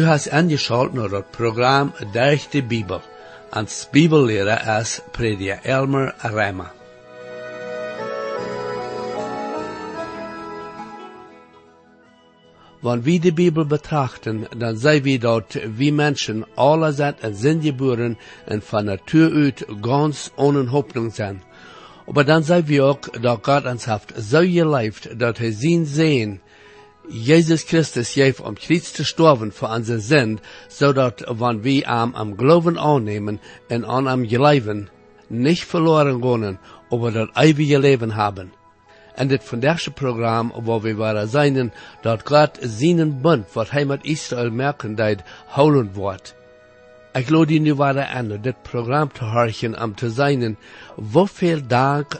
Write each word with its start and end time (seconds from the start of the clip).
Du 0.00 0.06
hast 0.06 0.32
angeschaut 0.32 0.94
naar 0.94 1.10
het 1.10 1.30
programma 1.30 1.92
Durch 2.12 2.48
de 2.48 2.62
Bibel. 2.62 3.00
Als 3.50 3.88
Bibellehrer 3.92 4.80
ist 4.80 5.02
Prediger 5.12 5.58
Elmer 5.62 6.14
Reimer. 6.22 6.72
Wenn 12.80 13.04
wir 13.04 13.20
die 13.20 13.32
Bibel 13.32 13.66
betrachten, 13.66 14.46
dann 14.56 14.78
sehen 14.78 15.04
wir 15.04 15.20
dort, 15.20 15.58
wie 15.78 15.92
Menschen 15.92 16.46
alle 16.56 16.94
sind 16.94 17.22
und 17.22 17.34
sind 17.34 17.62
geboren 17.62 18.16
und 18.46 18.64
von 18.64 18.86
Natur 18.86 19.30
aus 19.32 19.82
ganz 19.82 20.32
ohne 20.36 20.72
Hoffnung 20.72 21.10
sind. 21.10 21.42
Aber 22.06 22.24
dann 22.24 22.42
sehen 22.42 22.68
wir 22.68 22.86
auch, 22.86 23.00
dass 23.20 23.42
Gott 23.42 23.66
uns 23.66 23.86
so 24.16 24.40
gelebt, 24.40 25.10
dass 25.18 25.40
er 25.40 25.52
sie 25.52 25.84
sehen, 25.84 26.40
Jesus 27.12 27.62
Christus 27.62 28.14
heeft 28.14 28.40
om 28.40 28.54
te 28.54 29.04
sterven 29.04 29.52
voor 29.52 29.68
onze 29.68 30.00
zin, 30.00 30.38
zodat 30.68 31.32
wanneer 31.36 31.62
we 31.62 31.86
am 31.86 32.14
am 32.14 32.36
Glauben 32.36 32.76
annehmen 32.76 33.40
und 33.68 33.84
an 33.84 34.06
am 34.06 34.28
geleiven, 34.28 34.88
nicht 35.28 35.64
verloren 35.64 36.20
gehen, 36.20 36.58
aber 36.90 37.12
das 37.12 37.28
ewige 37.34 37.78
Leben 37.78 38.14
haben. 38.14 38.52
En 39.14 39.28
dit 39.28 39.44
vandaagse 39.44 39.90
programma, 39.90 40.62
waar 40.62 40.80
we 40.80 40.94
waren 40.94 41.28
zijn, 41.28 41.72
dat 42.02 42.20
God 42.24 42.58
zijn 42.60 43.20
bund, 43.20 43.52
wat 43.52 43.70
hij 43.70 43.84
met 43.84 44.04
Israël 44.04 44.50
merken 44.50 44.94
deed, 44.94 45.22
houden 45.46 45.92
wordt. 45.92 46.34
Lood 47.12 47.48
die 47.48 47.60
nu 47.60 47.74
waren 47.74 48.08
aan 48.08 48.38
dit 48.40 48.62
programma 48.62 49.10
te 49.12 49.24
horen 49.24 49.82
om 49.82 49.94
te 49.94 50.10
zijn, 50.10 50.56
hoeveel 51.12 51.66
dank, 51.66 52.12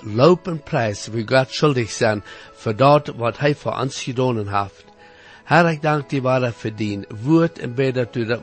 en 0.42 0.62
prijs 0.62 1.06
we 1.06 1.22
God 1.26 1.50
schuldig 1.50 1.90
zijn 1.90 2.22
voor 2.52 2.76
dat 2.76 3.06
wat 3.16 3.38
hij 3.38 3.54
voor 3.54 3.78
ons 3.78 4.02
gedaan 4.02 4.48
heeft. 4.48 4.84
Herr, 5.44 5.80
dank 5.80 6.08
die 6.08 6.22
waren 6.22 6.52
voor 6.52 6.74
dien 6.74 7.04
woord 7.22 7.58
en 7.58 7.74
bid 7.74 7.94
dat 7.94 8.16
u 8.16 8.24
dat 8.24 8.40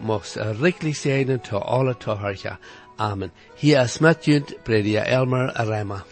richtelijk 0.59 0.95
zijn 0.95 1.41
te 1.41 1.57
alle 1.57 1.97
te 1.97 2.09
horen. 2.09 2.59
Amen. 2.95 3.31
Hier 3.55 3.81
is 3.81 3.99
met 3.99 4.25
u, 4.25 4.43
prediker 4.63 5.01
Elmer 5.01 5.51
Reimer. 5.55 6.03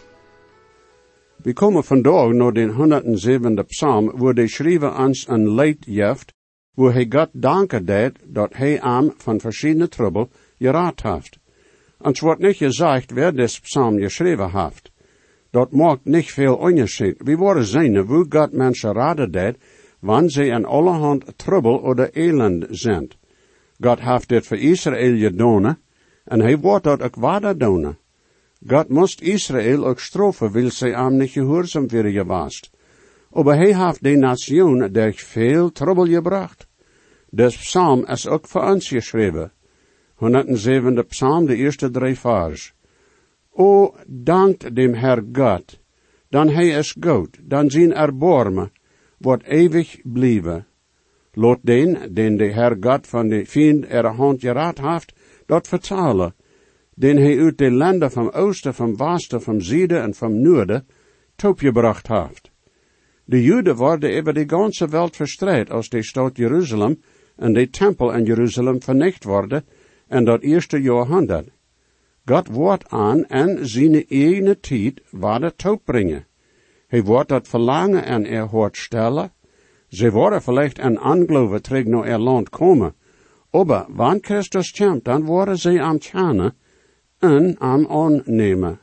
We 1.42 1.52
komen 1.52 1.84
vandaag 1.84 2.28
naar 2.32 2.52
de 2.52 2.72
107e 2.72 3.66
psalm, 3.66 4.12
waar 4.14 4.34
de 4.34 4.48
schrijver 4.48 4.98
ons 4.98 5.28
een 5.28 5.54
leid 5.54 5.84
geeft, 5.88 6.32
waar 6.76 6.92
hij 6.92 7.06
God 7.08 7.28
danken 7.32 7.84
deed 7.84 8.12
dat 8.24 8.54
hij 8.54 8.80
aan 8.80 9.12
van 9.16 9.40
verschillende 9.40 9.88
trouble 9.88 10.28
geraad 10.58 11.02
heeft. 11.02 11.38
Ons 11.98 12.20
wordt 12.20 12.40
niet 12.40 12.56
gezegd 12.56 13.12
wer 13.12 13.36
des 13.36 13.60
psalm 13.60 13.98
geschreven 13.98 14.50
heeft. 14.50 14.90
Dat 15.50 15.72
maakt 15.72 16.04
niet 16.04 16.32
veel 16.32 16.56
onderscheid. 16.56 17.16
We 17.18 17.36
worden 17.36 17.64
zien 17.64 17.96
hoe 17.96 18.26
God 18.28 18.52
mensen 18.52 18.92
raden 18.92 19.30
deed, 19.30 19.56
wanneer 20.00 20.30
ze 20.30 20.44
in 20.44 20.64
allerhand 20.64 21.38
trouble 21.38 21.80
oder 21.80 22.10
elend 22.12 22.66
zijn. 22.70 23.08
God 23.80 24.00
heeft 24.00 24.28
dit 24.28 24.46
voor 24.46 24.56
Israël 24.56 25.18
gedaan, 25.18 25.78
en 26.24 26.40
hij 26.40 26.58
wordt 26.58 26.84
dat 26.84 27.02
ook 27.02 27.16
waarder 27.16 27.58
doen. 27.58 27.96
God 28.66 28.88
moest 28.88 29.20
Israël 29.20 29.86
ook 29.86 30.00
straffen, 30.00 30.52
wil 30.52 30.70
zij 30.70 30.94
am 30.94 31.16
niet 31.16 31.30
gehoorzaam 31.30 31.88
werden 31.88 32.12
gewaast. 32.12 32.70
Aber 33.32 33.54
hij 33.54 33.86
heeft 33.86 34.02
de 34.02 34.16
nation 34.16 34.92
durch 34.92 35.20
veel 35.20 35.72
trouble 35.72 36.08
gebracht. 36.08 36.65
Des 37.36 37.56
psalm 37.56 38.06
is 38.08 38.26
ook 38.26 38.46
voor 38.48 38.62
ons 38.62 38.88
geschreven. 38.88 39.52
107e 40.24 41.06
psalm, 41.08 41.46
de 41.46 41.56
eerste 41.56 41.90
drie 41.90 42.18
vers. 42.18 42.72
O, 43.52 43.94
dankt 44.06 44.74
dem 44.76 44.94
Herr 44.94 45.22
God, 45.32 45.78
dan 46.28 46.48
hij 46.48 46.68
is 46.68 46.96
goed, 47.00 47.38
dan 47.42 47.70
zijn 47.70 47.94
erbarmen, 47.94 48.72
wordt 49.18 49.44
eeuwig 49.44 50.00
blijven. 50.02 50.66
Lot 51.32 51.58
den, 51.62 52.14
den 52.14 52.36
de 52.36 52.52
Herr 52.52 52.76
God 52.80 53.06
van 53.06 53.28
de 53.28 53.44
vriend 53.44 53.84
er 53.88 54.06
hand 54.06 54.40
geraad 54.40 54.78
heeft, 54.78 55.12
dat 55.46 55.68
vertalen, 55.68 56.34
den 56.94 57.16
hij 57.16 57.38
uit 57.38 57.58
de 57.58 57.70
landen 57.70 58.10
van 58.10 58.32
oosten, 58.32 58.74
van 58.74 58.96
westen, 58.96 59.42
van 59.42 59.60
zuiden 59.60 60.02
en 60.02 60.14
van 60.14 60.40
noorden 60.40 60.86
gebracht 61.36 62.08
heeft. 62.08 62.50
De 63.24 63.42
Joden 63.42 63.76
worden 63.76 64.20
over 64.20 64.34
de 64.34 64.44
ganze 64.46 64.88
wereld 64.88 65.16
verstreit 65.16 65.70
als 65.70 65.88
de 65.88 66.02
stad 66.02 66.36
Jeruzalem 66.36 66.98
en 67.36 67.52
de 67.52 67.70
tempel 67.70 68.12
in 68.12 68.24
Jeruzalem 68.24 68.82
vernicht 68.82 69.24
worden 69.24 69.64
en 70.06 70.24
dat 70.24 70.42
eerste 70.42 70.82
jaarhonderd. 70.82 71.48
God 72.24 72.48
wordt 72.48 72.88
aan 72.88 73.26
en 73.26 73.68
zijn 73.68 74.06
eigen 74.08 74.60
tijd 74.60 75.00
waarde 75.10 75.78
brengen. 75.84 76.26
Hij 76.86 77.02
wordt 77.02 77.28
dat 77.28 77.48
verlangen 77.48 78.04
en 78.04 78.26
er 78.26 78.46
hoort 78.46 78.76
stellen. 78.76 79.32
Ze 79.88 80.10
worden 80.10 80.42
vielleicht 80.42 80.78
een 80.78 80.98
aangeloven 80.98 81.62
terug 81.62 81.84
naar 81.84 82.04
er 82.04 82.18
land 82.18 82.48
komen. 82.48 82.94
Aber 83.50 83.86
wanneer 83.88 84.24
Christus 84.24 84.72
komt, 84.72 85.04
dan 85.04 85.24
worden 85.24 85.58
ze 85.58 85.80
aan 85.80 86.54
en 87.18 87.56
aan 87.58 87.88
aannemen. 87.88 88.80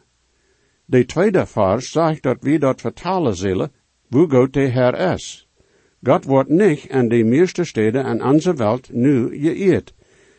De 0.86 1.06
tweede 1.06 1.46
vers 1.46 1.92
zegt 1.92 2.24
dat 2.24 2.38
we 2.40 2.58
dat 2.58 2.82
vertalen 2.82 3.36
zullen, 3.36 3.72
hoe 4.10 4.30
God 4.30 4.54
de 4.54 4.60
Heer 4.60 5.14
is. 5.14 5.43
God 6.04 6.26
wordt 6.26 6.50
niet 6.50 6.86
in 6.86 7.10
de 7.10 7.24
meeste 7.24 7.64
steden 7.64 8.06
en 8.06 8.24
onze 8.24 8.54
wereld 8.54 8.94
nu 8.94 9.40
geëerd. 9.40 9.94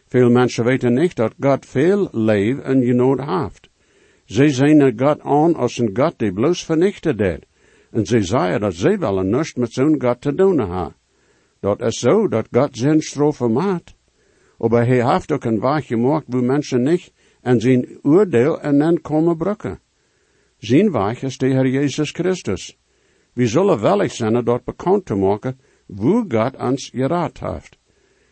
Veel 0.06 0.30
mensen 0.30 0.64
weten 0.64 0.94
niet 0.94 1.16
dat 1.16 1.32
God 1.40 1.66
veel 1.66 2.08
leven 2.12 2.64
en 2.64 2.84
genood 2.84 3.24
heeft. 3.24 3.68
Ze 4.24 4.48
zien 4.48 4.98
God 4.98 5.20
aan 5.20 5.54
als 5.54 5.78
een 5.78 5.90
God 5.92 6.18
die 6.18 6.32
bloos 6.32 6.64
vernichten 6.64 7.16
deed. 7.16 7.46
En 7.90 8.06
ze 8.06 8.22
zeiden 8.22 8.60
dat 8.60 8.74
ze 8.74 8.98
wel 8.98 9.18
een 9.18 9.30
niets 9.30 9.54
met 9.54 9.72
zo'n 9.72 10.00
God 10.00 10.20
te 10.20 10.34
doen 10.34 10.58
hebben. 10.58 10.94
Dat 11.60 11.80
is 11.80 11.98
zo 11.98 12.28
dat 12.28 12.48
God 12.50 12.76
zijn 12.76 13.00
strofe 13.00 13.48
maakt. 13.48 13.94
Maar 14.58 14.86
hij 14.86 15.12
heeft 15.12 15.32
ook 15.32 15.44
een 15.44 15.60
weg 15.60 15.86
gemaakt 15.86 16.24
waar 16.28 16.44
mensen 16.44 16.82
niet 16.82 17.12
en 17.40 17.60
zijn 17.60 17.98
oordeel 18.02 18.60
en 18.60 18.78
dan 18.78 19.00
komen 19.00 19.36
brukken. 19.36 19.80
Zijn 20.58 20.92
weg 20.92 21.22
is 21.22 21.38
de 21.38 21.46
Heer 21.46 21.66
Jezus 21.66 22.10
Christus. 22.10 22.78
We 23.34 23.46
zullen 23.46 23.80
wellig 23.80 24.12
zijn 24.12 24.44
dat 24.44 24.64
bekend 24.64 25.06
te 25.06 25.14
maken, 25.14 25.58
hoe 25.86 26.24
God 26.28 26.56
ons 26.56 26.90
geraad 26.94 27.40
heeft. 27.40 27.78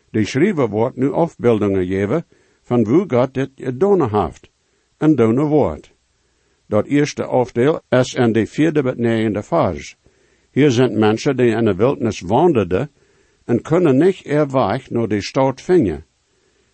De 0.09 0.25
schrijver 0.25 0.69
wordt 0.69 0.95
nu 0.95 1.11
afbeeldingen 1.11 1.85
geven 1.85 2.25
van 2.61 2.87
hoe 2.87 3.05
God 3.07 3.33
dit 3.33 3.49
gedaan 3.55 4.09
heeft 4.09 4.49
en 4.97 5.15
doen 5.15 5.39
wordt. 5.39 5.93
Dat 6.67 6.85
eerste 6.85 7.25
afdeel 7.25 7.81
is 7.89 8.13
in 8.13 8.31
de 8.31 8.45
vierde 8.45 8.83
met 8.83 8.97
negende 8.97 9.43
vers. 9.43 9.97
Hier 10.51 10.71
zijn 10.71 10.99
mensen 10.99 11.37
die 11.37 11.55
in 11.55 11.65
de 11.65 11.75
wildnis 11.75 12.19
wandelden 12.21 12.91
en 13.45 13.61
kunnen 13.61 13.97
niet 13.97 14.25
er 14.25 14.51
weg 14.51 14.89
naar 14.89 15.07
de 15.07 15.21
stad 15.21 15.61
vingen. 15.61 16.05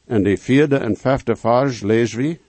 In 0.07 0.23
de 0.23 0.37
vierde 0.37 0.77
en 0.77 0.95
vijfde 0.95 1.35
vers 1.35 1.81
lezen 1.81 2.19
we, 2.19 2.39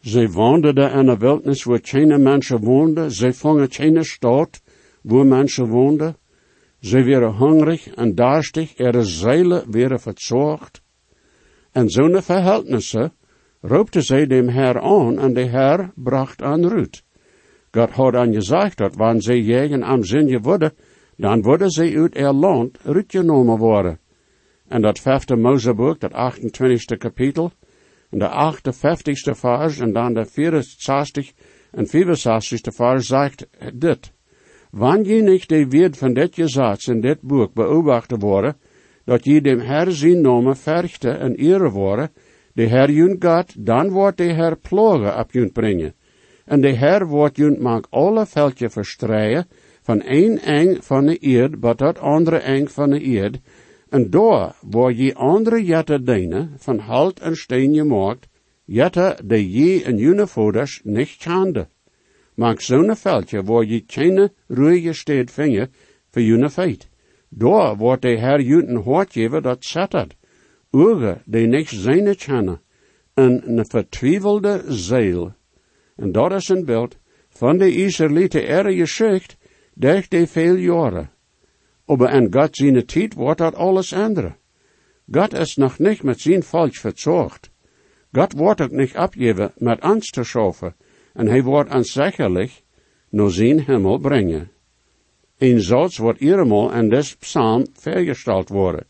Ze 0.00 0.28
wandelden 0.28 0.92
in 0.92 1.06
de 1.06 1.16
wildnis 1.16 1.64
waar 1.64 1.78
geen 1.82 2.22
mensen 2.22 2.60
woonden, 2.60 3.10
ze 3.12 3.32
vangen 3.32 3.70
geen 3.70 4.04
stad 4.04 4.62
waar 5.02 5.26
mensen 5.26 5.68
woonden. 5.68 6.16
Ze 6.80 7.02
werden 7.02 7.36
hungrig 7.36 7.94
en 7.94 8.14
darstig, 8.14 8.78
ihre 8.78 9.04
Seele 9.04 9.64
werden 9.70 10.00
verzorgd. 10.00 10.82
En 11.72 11.88
zo'n 11.90 12.22
verhältnissen 12.22 13.12
roepte 13.60 14.00
zij 14.00 14.26
dem 14.26 14.48
Herr 14.48 14.80
aan 14.80 15.18
en 15.18 15.34
de 15.34 15.44
Herr 15.44 15.92
bracht 15.94 16.42
aan 16.42 16.66
Ruth. 16.66 17.02
God 17.70 17.90
had 17.90 18.14
aan 18.14 18.32
gezegd 18.32 18.78
dat 18.78 18.94
wanneer 18.96 19.22
zij 19.22 19.40
jegen 19.40 19.82
am 19.82 20.04
zinje 20.04 20.40
worden, 20.40 20.72
dan 21.16 21.42
worden 21.42 21.70
zij 21.70 21.98
uit 21.98 22.16
er 22.16 22.32
land 22.32 22.78
genomen 23.06 23.58
worden. 23.58 23.98
En 24.68 24.82
dat 24.82 24.98
vijfde 24.98 25.36
Mozeboek, 25.36 26.00
dat 26.00 26.12
28 26.12 26.98
kapitel, 26.98 27.52
en 28.10 28.18
de 28.18 28.54
58ste 28.54 29.34
vers, 29.34 29.78
en 29.78 29.92
dan 29.92 30.14
de 30.14 30.24
64 30.24 31.32
en 31.70 31.86
64ste 31.86 32.74
vers 32.74 33.06
zegt 33.06 33.46
dit. 33.74 34.12
Wanneer 34.72 35.16
je 35.16 35.22
niet 35.22 35.48
de 35.48 35.66
woord 35.68 35.96
van 35.96 36.12
dit 36.12 36.34
gezats 36.34 36.86
in 36.86 37.00
dit 37.00 37.20
boek 37.20 37.54
beobachten 37.54 38.18
worden, 38.18 38.56
dat 39.04 39.24
je 39.24 39.40
dem 39.40 39.60
Herr 39.60 39.92
zijn 39.92 40.20
namen 40.20 40.56
verchte 40.56 41.10
en 41.10 41.34
ere 41.34 41.70
worden, 41.70 42.10
de 42.52 42.66
Herr 42.66 42.90
jun 42.90 43.16
God, 43.18 43.66
dan 43.66 43.90
wordt 43.90 44.16
de 44.16 44.32
Herr 44.32 44.56
plogen 44.56 45.18
op 45.18 45.32
jun 45.32 45.52
brengen. 45.52 45.94
En 46.44 46.60
de 46.60 46.74
Herr 46.74 47.06
wordt 47.06 47.36
jun 47.36 47.56
maak 47.60 47.86
alle 47.90 48.26
veldje 48.26 48.70
verstreien, 48.70 49.46
van 49.82 50.02
een 50.04 50.38
eng 50.38 50.76
van 50.80 51.06
de 51.06 51.16
eerd, 51.18 51.60
tot 51.60 51.78
dat 51.78 51.98
andere 51.98 52.36
eng 52.36 52.66
van 52.66 52.90
de 52.90 53.00
eerd, 53.00 53.38
en 53.88 54.10
door 54.10 54.54
wordt 54.60 54.98
je 54.98 55.14
andere 55.14 55.64
jette 55.64 56.02
dienen, 56.02 56.52
van 56.56 56.78
halt 56.78 57.20
en 57.20 57.36
steen 57.36 57.74
gemaakt, 57.74 58.28
jette 58.64 59.18
de 59.24 59.50
je 59.50 59.84
en 59.84 59.96
june 59.96 60.26
voders 60.26 60.80
niet 60.84 61.08
schande. 61.08 61.68
Maak 62.34 62.60
zo'n 62.60 62.96
veldje 62.96 63.42
waar 63.42 63.64
je 63.64 63.82
geen 63.86 64.30
ruige 64.48 64.92
steed 64.92 65.30
vinger 65.30 65.68
voor 66.10 66.22
june 66.22 66.50
feit. 66.50 66.88
Door 67.28 67.76
wordt 67.76 68.02
de 68.02 68.18
Herr 68.18 68.40
juten 68.40 68.76
hoort 68.76 69.12
geven 69.12 69.42
dat 69.42 69.64
zettert 69.64 70.16
ogen 70.70 71.22
die 71.24 71.46
niks 71.46 71.82
zijn 71.82 72.16
kennen, 72.16 72.60
en 73.14 73.58
een 73.58 73.66
vertwijfelde 73.66 74.64
ziel. 74.68 75.32
En 75.96 76.12
dat 76.12 76.32
is 76.32 76.48
een 76.48 76.64
beeld 76.64 76.98
van 77.28 77.58
de 77.58 77.74
Israëlieten 77.74 78.46
er 78.46 78.72
geschikt, 78.72 79.36
durch 79.74 80.08
de 80.08 80.26
veel 80.26 80.54
jaren. 80.54 81.10
Maar 81.86 82.14
in 82.14 82.32
God 82.32 82.56
zijn 82.56 82.86
tijd 82.86 83.14
wordt 83.14 83.38
dat 83.38 83.54
alles 83.54 83.92
andere. 83.92 84.36
Gott 85.10 85.34
ist 85.34 85.58
noch 85.58 85.78
nicht 85.78 86.02
mit 86.02 86.20
zijn 86.20 86.42
Volk 86.42 86.74
verzocht. 86.74 87.50
Gott 88.12 88.32
wordt 88.32 88.60
ook 88.60 88.70
nicht 88.70 88.96
abgeben 88.96 89.52
mit 89.58 89.80
Angst 89.80 90.12
te 90.12 90.24
schaffen, 90.24 90.74
en 91.14 91.26
hij 91.26 91.42
wordt 91.42 91.86
sicherlich 91.86 92.62
naar 93.08 93.30
zijn 93.30 93.64
Himmel 93.64 93.98
brengen. 93.98 94.50
Een 95.38 95.60
zoals 95.60 95.98
wordt 95.98 96.20
eenmaal 96.20 96.72
in 96.72 96.88
des 96.88 97.16
psalm 97.16 97.66
vergesteld 97.72 98.48
worden. 98.48 98.86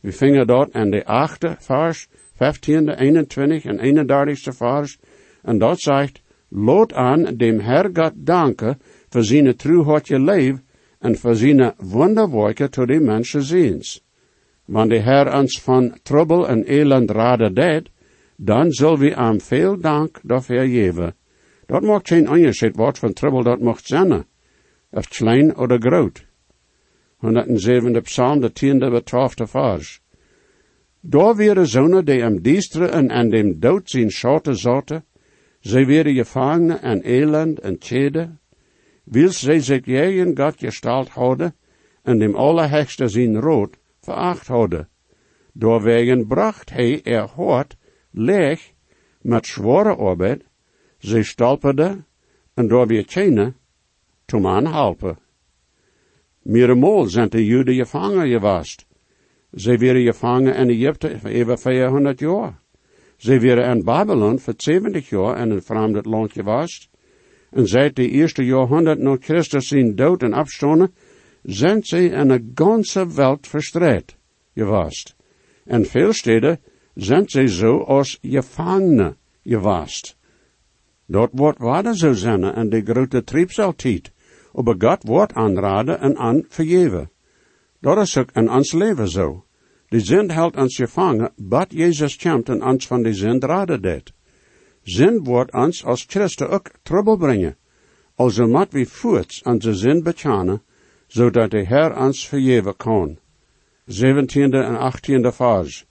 We 0.00 0.12
vingen 0.12 0.46
dort 0.46 0.74
in 0.74 0.90
de 0.90 1.04
achte 1.04 1.56
vers, 1.58 2.06
15e, 2.34 2.98
21 2.98 3.64
en 3.64 3.78
31 3.78 4.56
vers, 4.56 4.98
en 5.42 5.58
dat 5.58 5.80
zegt, 5.80 6.22
Lood 6.54 6.92
aan 6.92 7.36
dem 7.36 7.60
Herr 7.60 7.90
Gott 7.92 8.12
danken 8.14 8.78
voor 9.08 9.24
zijn 9.24 9.56
truhotje 9.56 10.20
leven 10.20 10.64
en 10.98 11.16
voor 11.16 11.34
zijn 11.34 11.74
wonderwerken 11.76 12.70
tot 12.70 12.88
de 12.88 13.00
mensen 13.00 13.42
ziens. 13.42 14.04
Wanneer 14.64 14.98
de 14.98 15.04
Herr 15.04 15.38
ons 15.38 15.60
van 15.60 15.98
trouble 16.02 16.46
en 16.46 16.64
elend 16.64 17.10
raden 17.10 17.54
deed, 17.54 17.90
dan 18.36 18.72
zullen 18.72 18.98
we 18.98 19.14
hem 19.14 19.40
veel 19.40 19.80
dank 19.80 20.20
daarvoor 20.22 20.66
geven. 20.66 21.14
Dat 21.72 21.82
maakt 21.82 22.08
geen 22.08 22.28
onderscheid 22.30 22.76
wat 22.76 22.98
van 22.98 23.12
trouble 23.12 23.42
dat 23.42 23.60
mocht 23.60 23.86
zijn, 23.86 24.24
of 24.90 25.08
klein 25.08 25.56
of 25.56 25.76
groot. 25.78 26.26
107e 27.26 28.00
psalm, 28.02 28.40
de 28.40 28.52
tiende 28.52 28.90
betrafte 28.90 29.46
vers. 29.46 30.00
Daar 31.00 31.36
wäre 31.36 31.66
zonen 31.66 32.04
die 32.04 32.24
am 32.24 32.42
diestre 32.42 32.86
en 32.86 33.10
an 33.10 33.30
dem 33.30 33.60
dood 33.60 33.90
zijn 33.90 34.10
schoten 34.10 34.56
zoten, 34.56 35.04
zij 35.60 35.86
werden 35.86 36.14
gevangen 36.14 36.82
en 36.82 37.02
elend 37.02 37.60
en 37.60 37.78
tjede, 37.78 38.30
wils 39.04 39.40
zij 39.40 39.60
zich 39.60 39.86
jegen 39.86 40.36
God 40.36 40.58
gestalt 40.58 41.08
houden, 41.08 41.54
en 42.02 42.18
dem 42.18 42.34
Allerhechste 42.34 43.08
zijn 43.08 43.40
rood 43.40 43.76
veracht 44.00 44.46
houden. 44.46 44.88
Doorwegen 45.52 46.26
bracht 46.26 46.70
hij 46.70 47.02
er 47.02 47.28
hort, 47.28 47.76
leeg, 48.10 48.72
met 49.20 49.46
zware 49.46 49.96
arbeid, 49.96 50.50
zij 51.02 51.22
stolperde, 51.22 52.04
en 52.54 52.68
door 52.68 52.86
weer 52.86 53.06
tjene, 53.06 53.52
zum 54.26 54.46
aanhelpen. 54.46 55.18
Meermaal 56.42 57.04
zijn 57.04 57.28
de 57.28 57.46
Joden 57.46 57.74
gevangen 57.74 58.28
geweest. 58.28 58.86
Zij 59.50 59.78
werden 59.78 60.02
gevangen 60.02 60.54
in 60.54 60.68
Egypte 60.68 61.18
over 61.24 61.58
400 61.58 62.18
jaar. 62.18 62.60
Zij 63.16 63.40
werden 63.40 63.64
in 63.64 63.84
Babylon 63.84 64.38
voor 64.38 64.54
70 64.56 65.08
jaar 65.08 65.38
in 65.38 65.50
een 65.50 65.62
vreemd 65.62 66.06
land 66.06 66.32
geweest. 66.32 66.88
En 67.50 67.68
seit 67.68 67.96
de 67.96 68.08
eerste 68.08 68.44
jaarhonderd 68.44 68.98
na 68.98 69.16
Christus 69.20 69.68
zijn 69.68 69.96
dood 69.96 70.22
en 70.22 70.32
afstonden, 70.32 70.94
zijn 71.42 71.84
zij 71.84 72.04
in 72.06 72.28
de 72.28 72.50
ganze 72.54 73.06
wereld 73.06 73.46
verstrekt 73.46 74.16
geweest. 74.54 75.16
En 75.64 75.86
veel 75.86 76.12
steden 76.12 76.60
zijn 76.94 77.28
zij 77.28 77.48
zo 77.48 77.78
als 77.78 78.18
gevangenen 78.22 79.16
geweest. 79.42 80.16
Dat 81.06 81.30
wordt 81.32 81.58
waarde 81.58 81.96
zo 81.96 82.12
zijn 82.12 82.44
en 82.44 82.68
de 82.68 82.82
grote 82.84 83.24
triebsaltijd, 83.24 84.12
aber 84.52 84.74
God 84.78 85.02
wordt 85.02 85.34
aanraden 85.34 86.00
en 86.00 86.16
aan 86.16 86.44
vergeven. 86.48 87.10
Dat 87.80 87.98
is 87.98 88.16
ook 88.16 88.30
in 88.32 88.50
ons 88.50 88.72
leven 88.72 89.08
zo. 89.08 89.44
De 89.88 90.00
zin 90.00 90.30
houdt 90.30 90.56
ons 90.56 90.76
gevangen, 90.76 91.32
but 91.36 91.72
Jezus 91.72 92.16
komt 92.16 92.48
en 92.48 92.62
ons 92.64 92.86
van 92.86 93.02
de 93.02 93.14
zin 93.14 93.40
raden 93.40 93.82
deed. 93.82 94.12
Zin 94.82 95.24
wordt 95.24 95.52
ons 95.52 95.84
als 95.84 96.04
Christen 96.08 96.48
ook 96.48 96.70
trouble 96.82 97.16
brengen. 97.16 97.56
Also 98.16 98.46
mat 98.46 98.72
wie 98.72 98.88
voorts 98.88 99.42
onze 99.42 99.74
zin 99.74 100.02
bechanen, 100.02 100.62
zodat 101.06 101.50
de 101.50 101.64
Herr 101.64 101.96
ons 101.96 102.28
vergeven 102.28 102.76
kan. 102.76 103.18
17e 103.86 104.62
en 104.62 104.92
18e 104.92 105.32
vers. 105.32 105.86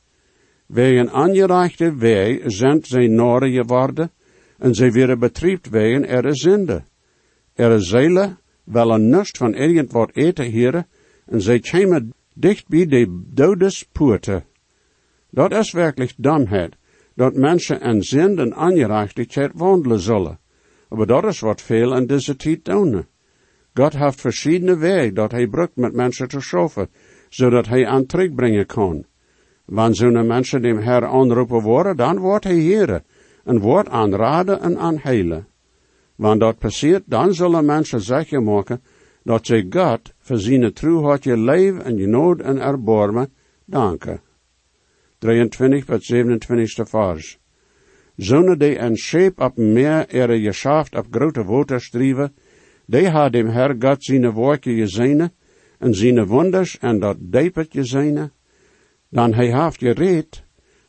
Wegen 0.66 1.10
angereichte 1.10 1.96
wei 1.96 2.42
zijn 2.46 2.84
zij 2.84 3.08
nore 3.08 3.52
geworden, 3.52 4.12
en 4.62 4.74
zij 4.74 4.92
werden 4.92 5.20
betriebt 5.20 5.70
wegen 5.70 6.08
er 6.08 6.38
zinde. 6.38 6.84
Er 7.54 7.84
zeile 7.84 8.38
willen 8.64 9.10
nust 9.10 9.38
van 9.38 9.54
irgend 9.54 9.92
wat 9.92 10.12
eten 10.14 10.52
heren, 10.52 10.88
en 11.26 11.42
zij 11.42 11.60
kwamen 11.60 12.14
dicht 12.34 12.68
bij 12.68 12.86
de 12.86 13.22
dodespoorte. 13.34 14.44
Dat 15.30 15.52
is 15.52 15.72
werkelijk 15.72 16.14
domheid, 16.18 16.76
dat 17.16 17.36
mensen 17.36 17.82
en 17.82 18.04
zinden 18.04 18.54
angerechtigheid 18.54 19.52
wandelen 19.54 20.00
zullen. 20.00 20.40
Maar 20.90 21.06
dat 21.06 21.26
is 21.26 21.40
wat 21.40 21.62
veel 21.62 21.96
in 21.96 22.08
deze 22.08 22.36
tijd 22.36 22.66
doen. 22.66 23.06
God 23.74 23.98
heeft 23.98 24.22
verschillende 24.22 24.78
wegen 24.78 25.14
dat 25.14 25.32
hij 25.32 25.48
brukt 25.48 25.76
met 25.76 25.94
mensen 25.94 26.28
te 26.28 26.42
schaffen, 26.42 26.90
zodat 27.30 27.68
hij 27.68 27.88
aan 27.88 28.06
terugbrengen 28.06 28.66
kan. 28.66 29.06
Wanneer 29.66 29.96
zo'n 29.96 30.28
mensen 30.28 30.62
dem 30.62 30.78
Herr 30.78 31.06
aanroepen 31.06 31.62
worden, 31.62 31.98
dan 31.98 32.20
wordt 32.20 32.44
hij 32.44 32.56
heren, 32.56 33.04
en 33.52 33.60
wordt 33.60 33.90
aanraden 33.90 34.62
en 34.62 34.78
aanheilen. 34.78 35.48
Wanneer 36.16 36.40
dat 36.40 36.58
passiert, 36.58 37.04
dan 37.06 37.34
zullen 37.34 37.66
mensen 37.66 38.02
zeker 38.02 38.44
maken 38.44 38.82
dat 39.24 39.46
ze 39.46 39.66
God 39.70 40.14
voor 40.20 40.38
zijn 40.38 40.74
trouwhartje 40.74 41.38
leven 41.38 41.84
en 41.84 42.00
genood 42.00 42.40
en 42.40 42.62
erbarmen 42.62 43.34
danken. 43.66 44.22
23 45.18 45.86
tot 45.86 46.04
27 46.04 46.90
vers. 46.90 47.40
Zonen 48.16 48.60
die 48.60 48.80
een 48.80 48.98
scheep 48.98 49.40
op 49.40 49.58
meer 49.58 50.08
ere 50.08 50.40
geschaft 50.42 50.96
op 50.96 51.08
grote 51.12 51.44
water 51.44 51.82
striven, 51.82 52.34
die 52.86 53.10
ha 53.10 53.30
dem 53.30 53.48
Herr 53.48 53.76
God 53.80 54.04
zijn 54.04 54.32
woordje 54.32 54.74
gezien 54.74 55.30
en 55.80 55.94
zijn 55.94 56.26
wonders 56.26 56.78
en 56.80 57.00
dat 57.00 57.18
deepet 57.20 57.68
gezien, 57.72 58.32
dan 59.10 59.34
hij 59.34 59.64
heeft 59.64 59.78
gereed 59.78 60.44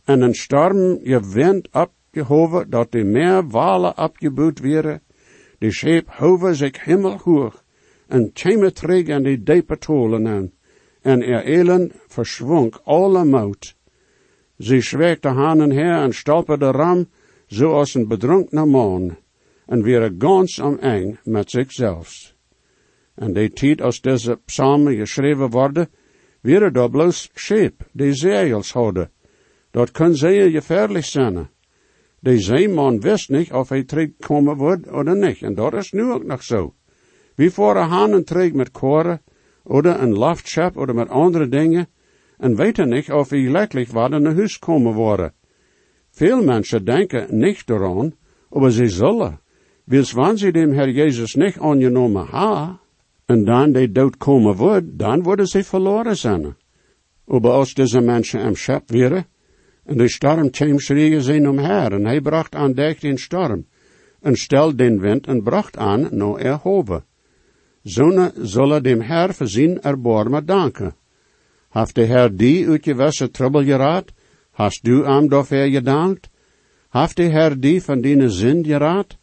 en 0.05 0.21
een 0.21 0.35
storm 0.35 0.99
gewend 1.03 1.69
opgehoven 2.13 2.71
dat 2.71 2.93
de 2.93 3.05
meer 3.05 3.49
walen 3.49 3.99
opgebouwd 3.99 4.61
werden, 4.61 5.03
de 5.59 5.73
scheep 5.73 6.11
hoven 6.11 6.55
zich 6.55 6.85
himmelhoog 6.85 7.65
en 8.09 8.33
kwam 8.33 8.73
terug 8.73 9.23
die 9.23 9.43
diepe 9.43 9.79
tolen 9.79 10.29
aan, 10.29 10.53
en 11.03 11.23
er 11.23 11.45
elend 11.45 11.93
verschwonk 12.09 12.81
alle 12.85 13.25
mout. 13.25 13.77
Ze 14.59 14.81
schwekte 14.81 15.29
hanen 15.29 15.71
her 15.71 16.03
en 16.03 16.13
stolperde 16.13 16.71
ram, 16.71 17.09
zoals 17.47 17.95
een 17.95 18.09
bedronken 18.09 18.69
man, 18.69 19.17
en 19.67 19.83
weer 19.83 20.15
ganz 20.19 20.61
am 20.61 20.79
eng 20.79 21.19
met 21.25 21.51
zichzelf. 21.51 22.35
En 23.15 23.33
de 23.33 23.51
tijd 23.53 23.81
als 23.81 24.01
deze 24.01 24.41
psalmen 24.45 24.97
geschreven 24.97 25.51
worden, 25.51 25.89
weer 26.41 26.73
daar 26.73 26.91
bloos 26.91 27.31
scheep, 27.35 27.89
die 27.93 28.15
zeils 28.15 28.73
houden. 28.73 29.11
Dat 29.71 29.91
kan 29.91 30.15
zeer 30.15 30.51
gefährlich 30.51 31.05
zijn. 31.05 31.49
De 32.23 32.39
zeeman 32.41 33.01
wist 33.01 33.29
niet 33.29 33.53
of 33.53 33.69
hij 33.69 33.85
terugkomen 33.85 34.57
wordt 34.57 34.91
of 34.91 35.05
niet, 35.15 35.43
en 35.43 35.55
dat 35.55 35.75
is 35.75 35.93
nu 35.93 36.03
ook 36.11 36.25
nog 36.25 36.43
zo. 36.43 36.75
Wie 37.35 37.51
voeren 37.51 37.89
hanen 37.89 38.25
terug 38.25 38.53
met 38.53 38.71
koren, 38.71 39.21
of 39.63 39.85
een 39.85 40.13
laftschap, 40.13 40.77
of 40.77 40.93
met 40.93 41.09
andere 41.09 41.49
dingen, 41.49 41.87
en 42.39 42.57
weten 42.57 42.89
niet 42.89 43.13
of 43.13 43.31
hij 43.31 43.51
lekkelijk 43.51 43.91
wat 43.91 44.11
naar 44.11 44.35
huis 44.35 44.59
komen 44.59 44.95
worden. 44.95 45.33
Veel 46.11 46.43
mensen 46.45 46.85
denken 46.85 47.27
niet 47.39 47.63
eraan, 47.67 48.15
aber 48.51 48.73
ze 48.73 48.89
zullen. 48.89 49.41
Wils 49.85 50.13
wanneer 50.13 50.39
ze 50.39 50.51
dem 50.51 50.73
Herr 50.73 50.91
Jezus 50.91 51.35
niet 51.35 51.59
aangenomen 51.59 52.27
ha, 52.27 52.81
en 53.27 53.45
dan 53.45 53.73
de 53.73 53.93
dood 53.93 54.17
komen 54.17 54.57
wordt, 54.57 54.99
dan 54.99 55.23
worden 55.23 55.47
ze 55.47 55.65
verloren 55.65 56.17
zijn. 56.17 56.57
Aber 57.27 57.51
als 57.51 57.75
deze 57.75 58.01
mensen 58.01 58.41
am 58.41 58.55
schap 58.55 58.91
wären, 58.91 59.27
en 59.85 59.97
de 59.97 60.09
storm 60.09 60.51
kwam 60.51 60.79
schreeuwen 60.79 61.23
ze 61.23 61.49
omher, 61.49 61.93
en 61.93 62.05
hij 62.05 62.21
bracht 62.21 62.55
aan 62.55 62.73
dek 62.73 63.01
den 63.01 63.19
storm, 63.19 63.67
en 64.21 64.37
stel 64.37 64.77
den 64.77 65.01
wind 65.01 65.27
en 65.27 65.43
bracht 65.43 65.77
aan 65.77 66.09
no 66.11 66.37
erhoven. 66.37 67.05
Zonen 67.83 68.33
zullen 68.43 68.83
dem 68.83 69.01
Herr 69.01 69.35
zijn 69.39 69.81
erbarmen 69.83 70.47
danken. 70.47 70.95
Heeft 71.71 71.95
de 71.95 72.05
Herr 72.05 72.37
die 72.37 72.69
uit 72.69 72.85
je 72.85 72.95
wesse 72.95 73.31
trouble 73.31 73.65
geraad? 73.65 74.13
Hast 74.51 74.85
du 74.85 75.05
am 75.05 75.29
dafür 75.29 75.71
gedankt? 75.71 76.31
Heeft 76.91 77.17
de 77.17 77.23
Herr 77.23 77.61
die 77.61 77.83
van 77.83 78.01
die 78.01 78.29
zin 78.29 78.65
geraad? 78.65 79.19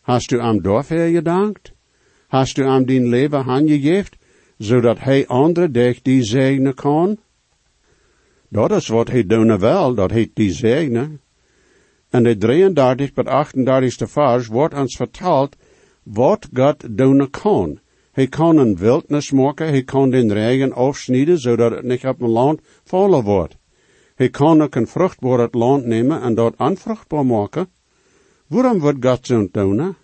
Hast 0.00 0.30
du 0.30 0.40
am 0.40 0.62
dafür 0.62 1.10
gedankt? 1.10 1.72
Hast 2.28 2.56
du 2.56 2.64
am 2.64 2.84
din 2.84 3.08
leven 3.08 3.44
handgegeven, 3.44 4.18
zodat 4.58 4.98
hij 4.98 5.26
andere 5.26 5.70
dich 5.70 6.02
die 6.02 6.22
zegnen 6.22 6.74
kan? 6.74 7.18
Dat 8.50 8.70
is 8.70 8.88
wat 8.88 9.08
hij 9.08 9.26
doen 9.26 9.58
wil, 9.58 9.94
dat 9.94 10.10
hij 10.10 10.30
die 10.34 10.52
zegnen. 10.52 11.20
En 12.08 12.22
de 12.22 12.36
33 12.36 13.10
tot 13.12 13.26
38 13.26 14.10
vers 14.10 14.46
wordt 14.46 14.74
ons 14.74 14.96
verteld 14.96 15.56
wat 16.02 16.48
God 16.54 16.96
doen 16.96 17.30
kan. 17.30 17.78
Hij 18.12 18.26
kan 18.26 18.56
een 18.56 18.76
wildnis 18.76 19.30
maken, 19.30 19.68
hij 19.68 19.82
kan 19.82 20.10
den 20.10 20.32
regen 20.32 20.72
afsnijden, 20.72 21.38
zodat 21.38 21.70
het 21.70 21.82
niet 21.82 22.04
op 22.04 22.20
een 22.20 22.28
land 22.28 22.60
vallen 22.84 23.24
wordt. 23.24 23.56
Hij 24.14 24.30
kan 24.30 24.62
ook 24.62 24.74
een 24.74 24.86
vruchtbaar 24.86 25.48
land 25.50 25.84
nemen 25.84 26.22
en 26.22 26.34
dat 26.34 26.56
onvruchtbaar 26.56 27.26
maken. 27.26 27.68
Waarom 28.46 28.78
wordt 28.78 29.06
God 29.06 29.26
zo 29.26 29.48
doen? 29.52 29.96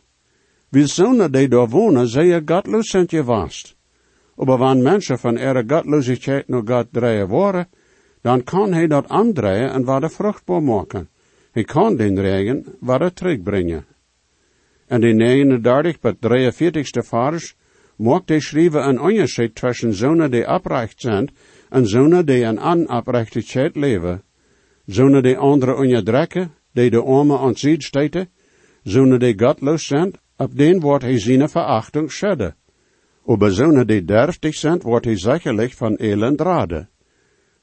Wie 0.69 0.87
zonen 0.87 1.33
die 1.33 1.49
daar 1.49 1.69
wonen, 1.69 2.09
zij 2.09 2.43
godloos 2.45 2.89
zijn 2.89 3.25
vast. 3.25 3.77
Maar 4.35 4.59
wanneer 4.59 4.83
mensen 4.83 5.19
van 5.19 5.37
ihre 5.37 5.65
godloosheid 5.67 6.49
naar 6.49 6.63
God 6.65 6.87
draaien 6.91 7.29
worden, 7.29 7.69
dan 8.27 8.45
kan 8.45 8.73
hij 8.73 8.87
dat 8.87 9.09
aandraaien 9.09 9.73
en 9.73 9.85
wat 9.85 10.13
vruchtbaar 10.13 10.63
maken. 10.63 11.09
Hij 11.53 11.65
kan 11.65 11.97
den 11.97 12.21
regen 12.21 12.65
wat 12.81 13.17
terugbrengen. 13.17 13.85
En 14.87 15.01
de 15.01 15.13
39 15.13 16.01
bij 16.01 16.15
43ste 16.15 17.05
vers 17.05 17.55
mocht 17.97 18.29
hij 18.29 18.41
schrijven 18.41 18.89
een 18.89 19.01
onderscheid 19.01 19.55
tussen 19.55 19.95
zonen 19.95 20.31
die 20.31 20.49
oprecht 20.49 21.01
zijn 21.01 21.31
en 21.69 21.87
zonen 21.87 22.27
die 22.27 22.45
een 22.45 22.61
onaprechtigheid 22.61 23.77
leven. 23.77 24.23
Zonen 24.87 25.23
die 25.23 25.37
anderen 25.37 25.77
onderdrukken, 25.77 26.53
die 26.73 26.91
de 26.91 27.03
armen 27.03 27.39
aan 27.39 27.57
zijde 27.57 27.83
steken, 27.83 28.29
zonen 28.83 29.19
die 29.19 29.39
godloos 29.39 29.87
zijn, 29.87 30.13
op 30.37 30.57
den 30.57 30.81
wordt 30.81 31.05
hij 31.05 31.19
zijn 31.19 31.49
verachting 31.49 32.13
schudden. 32.13 32.55
Over 33.25 33.53
zonen 33.53 33.87
die 33.87 34.05
derftig 34.05 34.55
zijn, 34.55 34.81
wordt 34.81 35.05
hij 35.05 35.19
zekerlijk 35.19 35.73
van 35.73 35.95
elend 35.95 36.41
raden. 36.41 36.89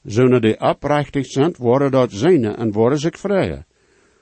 Zonen 0.04 0.42
die 0.42 0.60
oprechtig 0.60 1.26
zijn, 1.26 1.56
worden 1.58 1.92
dat 1.92 2.12
zijne 2.12 2.52
en 2.52 2.72
worden 2.72 3.00
zich 3.00 3.20
vrije. 3.20 3.66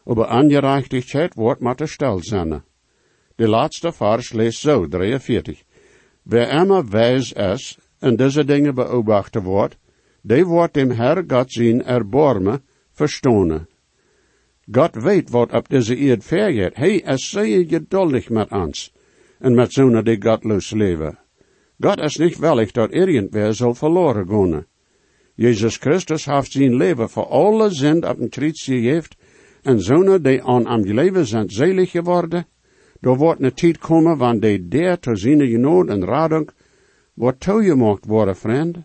Over 0.04 0.30
ongerechtigheid 0.30 1.34
wordt 1.34 1.62
maar 1.62 1.76
te 1.76 1.86
stel 1.86 2.24
zijn. 2.24 2.64
De 3.36 3.48
laatste 3.48 3.92
vers 3.92 4.34
leest 4.34 4.60
zo, 4.60 4.88
43. 4.88 5.64
Wer 6.24 6.50
immer 6.50 6.90
wijs 6.90 7.34
is 7.34 7.78
en 8.00 8.16
deze 8.16 8.46
dingen 8.46 8.76
beobachten 8.76 9.44
wordt, 9.44 9.78
die 10.22 10.46
wordt 10.46 10.74
dem 10.74 10.92
Herr 10.92 11.24
God 11.28 11.52
zien 11.52 11.86
erbarmen 11.86 12.64
verstonen. 12.92 13.68
God 14.72 14.96
weet 14.96 15.30
wat 15.30 15.52
op 15.52 15.70
deze 15.70 15.96
eerd 15.96 16.24
vergeet. 16.24 16.76
Hij 16.76 16.96
is 16.96 17.30
zeer 17.30 17.66
geduldig 17.68 18.30
met 18.30 18.52
ons 18.52 18.94
en 19.40 19.56
met 19.56 19.74
zonen 19.74 20.06
die 20.06 20.22
godloos 20.22 20.72
leven. 20.72 21.20
God 21.80 22.00
is 22.00 22.18
niet 22.18 22.38
willig 22.38 22.72
dat 22.72 22.92
irgendwer 22.92 23.54
zal 23.56 23.74
verloren 23.76 24.28
gaan. 24.28 24.66
Jezus 25.42 25.78
Christus 25.78 26.26
heeft 26.26 26.52
zijn 26.52 26.76
leven 26.76 27.10
voor 27.10 27.26
alle 27.26 27.70
zin 27.70 28.08
op 28.08 28.20
een 28.20 28.30
kruis 28.30 28.64
gegeven 28.64 29.10
en 29.62 29.82
zonen 29.82 30.24
die 30.24 30.44
aan 30.44 30.66
am 30.66 30.82
leven 30.82 31.26
zijn 31.26 31.50
zelig 31.50 31.92
geworden, 31.92 32.46
er 33.00 33.16
wordt 33.16 33.42
een 33.42 33.54
tijd 33.54 33.78
komen 33.78 34.18
wanneer 34.18 34.70
der 34.70 35.00
te 35.00 35.16
zijn 35.16 35.48
genood 35.48 35.90
en 35.90 36.06
radung 36.06 36.50
wordt 37.14 37.40
toegemaakt 37.40 38.06
worden, 38.06 38.36
vriend. 38.36 38.78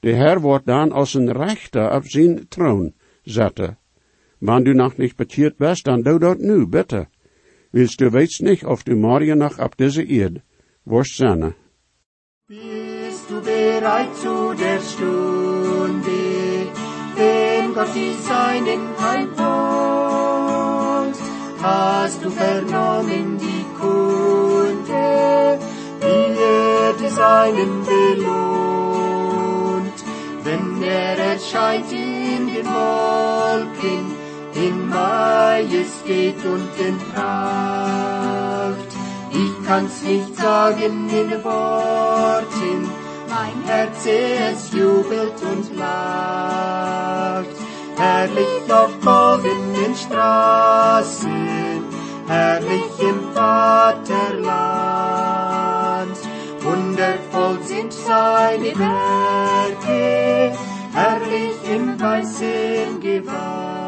De 0.00 0.12
Herr 0.14 0.40
wordt 0.40 0.66
dan 0.66 0.92
als 0.92 1.14
een 1.14 1.32
rechter 1.32 1.94
op 1.94 2.04
zijn 2.04 2.48
troon 2.48 2.92
zetten. 3.22 3.78
Wanneer 4.38 4.64
du 4.64 4.74
nog 4.74 4.96
niet 4.96 5.16
bekeerd 5.16 5.56
bent, 5.56 5.84
dan 5.84 6.02
doe 6.02 6.18
dat 6.18 6.38
nu, 6.38 6.66
bitte. 6.66 7.08
Willst 7.70 7.98
du 7.98 8.10
weet 8.10 8.38
niet 8.38 8.64
of 8.64 8.82
du 8.82 8.96
morgen 8.96 9.38
nog 9.38 9.60
op 9.60 9.76
deze 9.76 10.06
eerd 10.06 10.40
worst 10.82 11.14
zijn. 11.14 11.54
Bereit 13.60 14.12
zu 14.16 14.54
der 14.54 14.80
Stunde, 14.80 16.22
wenn 17.14 17.74
Gott 17.74 17.92
die 17.94 18.16
Seinen 18.28 18.82
heimholt? 19.04 19.38
Hast 21.62 22.24
du 22.24 22.30
vernommen 22.30 23.36
die 23.38 23.66
Kunde, 23.78 25.58
wie 26.00 26.28
er 26.40 26.94
die 27.00 27.12
Seinen 27.22 27.72
belohnt? 27.84 28.38
Wenn 30.42 30.82
er 30.82 31.18
erscheint 31.32 31.92
in 31.92 32.46
den 32.54 32.66
Wolken, 32.66 34.04
in 34.54 34.88
Majestät 34.88 36.42
und 36.54 36.70
in 36.88 36.96
Pracht. 37.12 38.90
Ich 39.32 39.54
kann's 39.66 40.02
nicht 40.02 40.34
sagen 40.36 41.10
in 41.10 41.44
Worten, 41.44 42.99
es 43.72 44.72
jubelt 44.72 45.40
und 45.42 45.76
lacht. 45.76 47.46
Herrlich 47.96 48.72
auf 48.72 49.00
goldenen 49.00 49.94
Straßen, 49.94 51.84
herrlich 52.26 52.98
im 52.98 53.32
Vaterland. 53.34 54.10
Wundervoll 56.60 57.58
sind 57.62 57.92
seine 57.92 58.72
Werke, 58.78 60.52
herrlich 60.94 61.56
im 61.70 62.00
weißen 62.00 63.00
Gewand. 63.00 63.80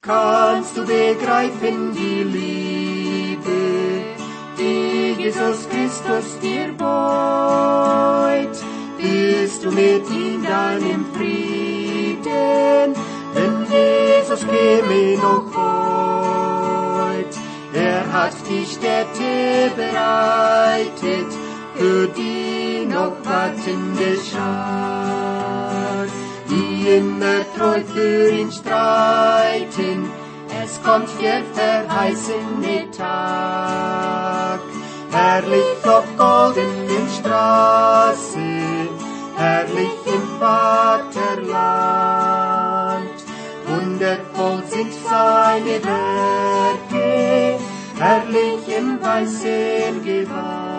Kannst 0.00 0.76
du 0.76 0.84
begreifen 0.84 1.92
die 1.94 2.24
Liebe, 2.24 2.61
Jesus 5.22 5.68
Christus 5.68 6.38
dir 6.42 6.72
beut? 6.76 8.56
Bist 8.98 9.62
du 9.62 9.70
mit 9.70 10.10
ihm 10.10 10.42
dann 10.42 10.82
im 10.94 11.04
Frieden, 11.14 12.94
wenn 13.32 13.66
Jesus 13.70 14.40
käme 14.40 15.16
noch 15.18 15.46
heut? 15.54 17.34
Er 17.72 18.12
hat 18.12 18.34
die 18.50 18.66
Städte 18.66 19.70
bereitet 19.76 21.30
für 21.76 22.08
die 22.08 22.84
noch 22.86 23.16
wartende 23.24 24.16
Schar, 24.28 26.06
die 26.50 26.96
immer 26.98 27.44
treu 27.56 27.80
für 27.94 28.30
ihn 28.30 28.50
streiten. 28.50 30.10
Es 30.62 30.82
kommt 30.82 31.08
der 31.20 31.42
verheißene 31.54 32.90
Tag, 32.90 34.60
herrlich 35.12 35.84
auf 35.84 36.04
goldenen 36.16 37.08
Straßen, 37.20 38.88
herrlich 39.36 39.98
im 40.06 40.22
Vaterland. 40.40 41.52
Wundervoll 43.66 44.62
sind 44.68 44.92
seine 45.08 45.84
Werke, 45.84 47.58
herrlich 47.98 48.68
im 48.78 49.00
weißen 49.02 50.04
Gewand. 50.04 50.72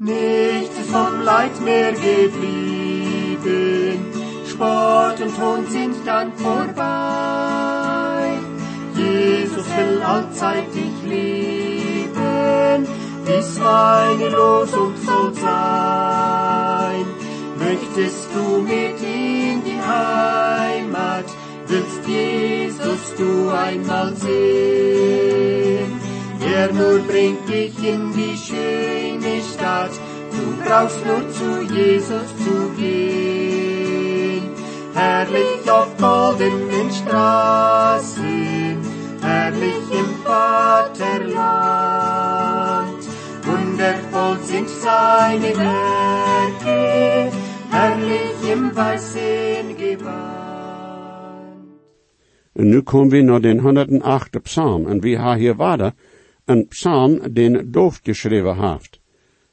Nichts 0.00 0.78
ist 0.78 0.90
vom 0.90 1.22
Leid 1.22 1.60
mehr 1.60 1.92
geblieben, 1.92 3.38
Sport 4.46 5.20
und 5.20 5.36
Ton 5.36 5.66
sind 5.66 5.96
dann 6.06 6.32
vorbei. 6.34 7.18
Jesus 8.94 9.66
will 9.76 10.02
allzeit 10.02 10.72
dich 10.74 11.02
lieben, 11.04 11.67
dies 13.28 13.58
meine 13.58 14.28
Losung 14.30 14.94
soll 15.04 15.34
sein. 15.34 17.06
Möchtest 17.58 18.28
du 18.34 18.62
mit 18.62 19.00
in 19.02 19.62
die 19.64 19.80
Heimat, 19.80 21.26
willst 21.66 22.06
Jesus 22.06 23.14
du 23.18 23.50
einmal 23.50 24.14
sehen. 24.16 26.00
Er 26.54 26.72
nur 26.72 27.00
bringt 27.00 27.48
dich 27.48 27.76
in 27.84 28.12
die 28.12 28.36
schöne 28.36 29.42
Stadt, 29.52 29.92
du 30.32 30.42
brauchst 30.64 31.04
nur 31.04 31.30
zu 31.30 31.62
Jesus 31.74 32.28
zu 32.44 32.70
gehen. 32.76 34.44
Herrlich 34.94 35.70
auf 35.70 35.88
goldenen 35.98 36.90
Straßen, 36.90 38.78
herrlich 39.20 39.90
im 39.92 40.08
Vaterland. 40.24 42.07
Wundervoll 43.78 44.38
sind 44.42 44.68
seine 44.68 45.50
Werke, 45.56 47.30
herrlich 47.70 48.50
im 48.52 48.74
weißen. 48.74 49.76
En 52.54 52.70
nu 52.70 52.82
komen 52.82 53.10
we 53.10 53.22
naar 53.22 53.40
den 53.40 53.60
108 53.60 54.42
psalm. 54.42 54.86
En 54.86 55.00
we 55.00 55.08
hebben 55.08 55.38
hier 55.38 55.92
een 56.44 56.66
psalm 56.68 57.34
den 57.34 57.70
Doof 57.70 58.00
geschreven 58.02 58.56
heeft. 58.56 59.00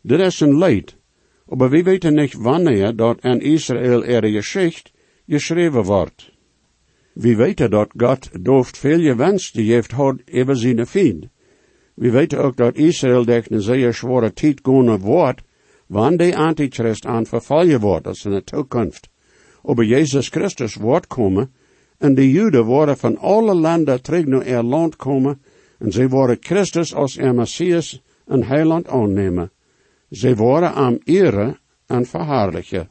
Dit 0.02 0.20
is 0.20 0.40
een 0.40 0.58
lied. 0.58 0.96
Maar 1.46 1.70
we 1.70 1.84
weten 1.84 2.14
niet 2.14 2.34
wanneer 2.34 2.96
dat 2.96 3.22
in 3.22 3.42
Israël 3.42 4.04
er 4.06 4.24
geschicht 4.24 4.92
geschreven 5.28 5.84
wordt. 5.84 6.32
We 7.14 7.36
weten 7.36 7.70
dat 7.70 7.90
God 7.98 8.30
dooft 8.42 8.78
veel 8.78 9.16
die 9.52 9.74
heeft 9.74 9.92
had 9.92 10.16
over 10.34 10.58
zijn 10.58 10.88
vriend. 10.88 11.28
We 11.96 12.12
weten 12.12 12.44
ook 12.44 12.56
dat 12.56 12.76
Israël 12.76 13.26
durch 13.26 13.50
een 13.50 13.62
zeer 13.62 13.94
zware 13.94 14.34
tijd 14.34 14.60
gaan 14.64 15.00
wordt, 15.00 15.42
wanneer 15.88 16.18
de 16.18 16.36
Antichrist 16.36 17.06
aan 17.06 17.26
vervallen 17.26 17.80
wordt, 17.80 18.04
dat 18.04 18.22
in 18.26 18.32
de 18.32 18.44
toekomst. 18.44 19.10
Aber 19.64 19.86
Jezus 19.86 20.30
Christus 20.30 20.76
wordt 20.76 21.08
komen, 21.08 21.54
en 21.98 22.16
de 22.16 22.32
Juden 22.32 22.66
worden 22.66 22.98
van 22.98 23.18
alle 23.18 23.54
landen 23.54 24.02
terug 24.02 24.26
naar 24.26 24.46
er 24.46 24.64
land 24.64 24.96
komen, 24.96 25.42
en 25.80 25.92
zij 25.92 26.10
worden 26.10 26.38
Christus 26.40 26.94
als 26.94 27.18
er 27.18 27.36
Messias 27.36 28.02
en 28.26 28.44
heiland 28.44 28.88
aannemen. 28.88 29.52
Zij 30.10 30.36
worden 30.36 30.74
aan 30.74 30.98
ere 31.04 31.58
en 31.86 32.06
verhaarlijken. 32.06 32.90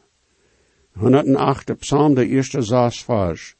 108 0.92 1.78
Psalm, 1.78 2.14
de 2.14 2.26
eerste 2.26 2.62
zes 2.62 3.02
vers. 3.02 3.56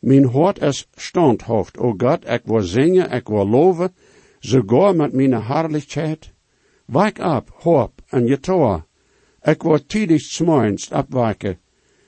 Mijn 0.00 0.24
hart 0.24 0.62
is 0.62 0.88
standhaft, 0.94 1.78
o 1.78 1.94
God, 1.96 2.28
ik 2.28 2.40
wil 2.44 2.60
zingen, 2.60 3.10
ik 3.10 3.28
wil 3.28 3.48
loven, 3.48 3.94
sogar 4.40 4.96
met 4.96 5.12
mijn 5.12 5.32
herrlichkeit. 5.32 6.32
Wijk 6.84 7.18
op, 7.18 7.50
hoop 7.54 8.02
en 8.08 8.26
je 8.26 8.40
toa, 8.40 8.86
Ik 9.42 9.62
word 9.62 9.88
tidig 9.88 10.20
smoins 10.20 10.90
abwaken. 10.92 11.58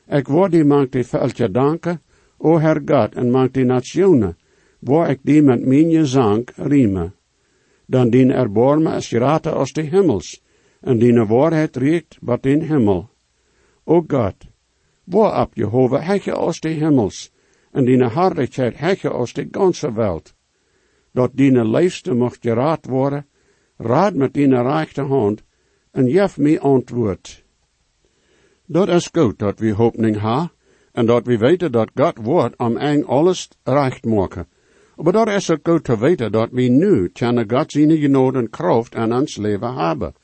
Ik 0.09 0.29
word 0.29 0.53
die 0.53 0.65
mank 0.65 0.93
die 0.93 1.05
veldje 1.05 1.51
danken, 1.51 2.01
o 2.39 2.59
Herr 2.59 2.81
God, 2.85 3.15
en 3.15 3.31
mank 3.31 3.55
die 3.55 3.65
nationen, 3.65 4.37
waar 4.81 5.11
ik 5.11 5.21
die 5.23 5.43
met 5.43 5.63
zang 6.07 6.49
riemen. 6.57 7.15
Dan 7.87 8.11
dien 8.11 8.31
erborme 8.31 8.91
as 8.91 9.13
rate 9.13 9.51
als 9.51 9.73
de 9.73 9.83
himmels, 9.83 10.43
en 10.81 10.99
die 10.99 11.13
waarheid 11.13 11.77
riekt 11.77 12.19
wat 12.21 12.47
in 12.47 12.63
himmel. 12.63 13.09
O 13.85 14.05
God, 14.07 14.35
waar 15.05 15.33
ab 15.33 15.55
Jehovah 15.55 16.03
hekje 16.03 16.33
als 16.33 16.61
de 16.61 16.69
himmels, 16.69 17.31
en 17.73 17.85
die 17.85 18.03
hartelijkheid 18.03 18.79
hekje 18.79 19.11
als 19.11 19.33
de 19.33 19.49
ganze 19.51 19.93
welt. 19.93 20.35
Dat 21.13 21.31
die 21.35 21.65
leefste 21.65 22.15
mocht 22.15 22.39
geraad 22.41 22.87
worden, 22.87 23.27
raad 23.77 24.15
met 24.15 24.35
die 24.35 24.63
rechte 24.63 25.03
hand, 25.03 25.43
en 25.91 26.07
jef 26.07 26.39
me 26.39 26.61
antwoord. 26.61 27.45
Dat 28.67 28.89
is 28.89 29.09
goed 29.13 29.39
dat 29.39 29.59
we 29.59 29.75
hoopning 29.75 30.17
ha, 30.17 30.51
en 30.93 31.07
dat 31.07 31.27
we 31.27 31.39
weten 31.39 31.73
dat 31.73 31.91
God 31.95 32.19
woord 32.23 32.57
om 32.57 32.77
eng 32.77 33.03
alles 33.05 33.49
recht 33.65 34.05
maken. 34.05 34.47
Maar 34.97 35.13
dat 35.13 35.29
is 35.29 35.51
ook 35.51 35.69
goed 35.69 35.85
te 35.85 35.99
weten 35.99 36.33
dat 36.33 36.49
we 36.51 36.63
nu 36.63 37.09
kunnen 37.09 37.51
God 37.51 37.73
zijn 37.73 37.91
genade 37.91 38.39
en 38.39 38.51
kracht 38.51 38.95
aan 38.95 39.13
ons 39.13 39.37
leven 39.37 39.75
hebben. 39.75 40.15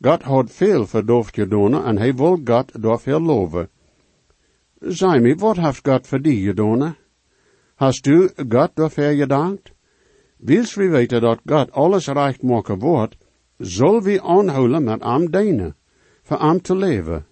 God 0.00 0.22
had 0.22 0.52
veel 0.52 0.86
verdoofd 0.86 1.34
gedaan 1.34 1.84
en 1.84 1.98
hij 1.98 2.14
wil 2.14 2.40
God 2.44 2.82
daarvoor 2.82 3.20
loven. 3.20 3.68
Zeg 4.80 5.20
me, 5.20 5.34
wat 5.34 5.56
heeft 5.56 5.88
God 5.88 6.06
voor 6.06 6.22
die 6.22 6.46
gedaan? 6.46 6.96
Hast 7.74 8.06
u 8.06 8.30
God 8.48 8.70
daarvoor 8.74 9.12
gedankt? 9.12 9.72
Wils 10.36 10.74
we 10.74 10.88
weten 10.88 11.20
dat 11.20 11.40
God 11.46 11.72
alles 11.72 12.06
recht 12.08 12.42
maken 12.42 12.78
wordt, 12.78 13.16
zal 13.58 14.02
we 14.02 14.22
aanhouden 14.22 14.84
met 14.84 15.00
am 15.00 15.30
dienen, 15.30 15.76
voor 16.22 16.36
am 16.36 16.60
te 16.60 16.76
leven. 16.76 17.26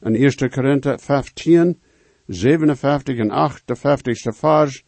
In 0.00 0.14
1 0.14 0.50
Korinther 0.50 0.98
15, 0.98 1.80
57 2.26 3.18
en 3.18 3.30
58 3.30 4.36
vers 4.36 4.84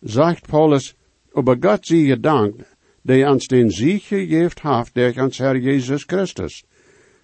zegt 0.00 0.46
Paulus, 0.46 0.94
over 1.32 1.56
God 1.60 1.86
zie 1.86 2.06
je 2.06 2.20
dank, 2.20 2.54
die 3.02 3.26
ons 3.26 3.46
den 3.46 3.70
gegeven 3.70 4.40
heeft 4.40 4.94
durch 4.94 5.18
ons 5.18 5.38
Herr 5.38 5.56
Jesus 5.56 6.04
Christus. 6.06 6.64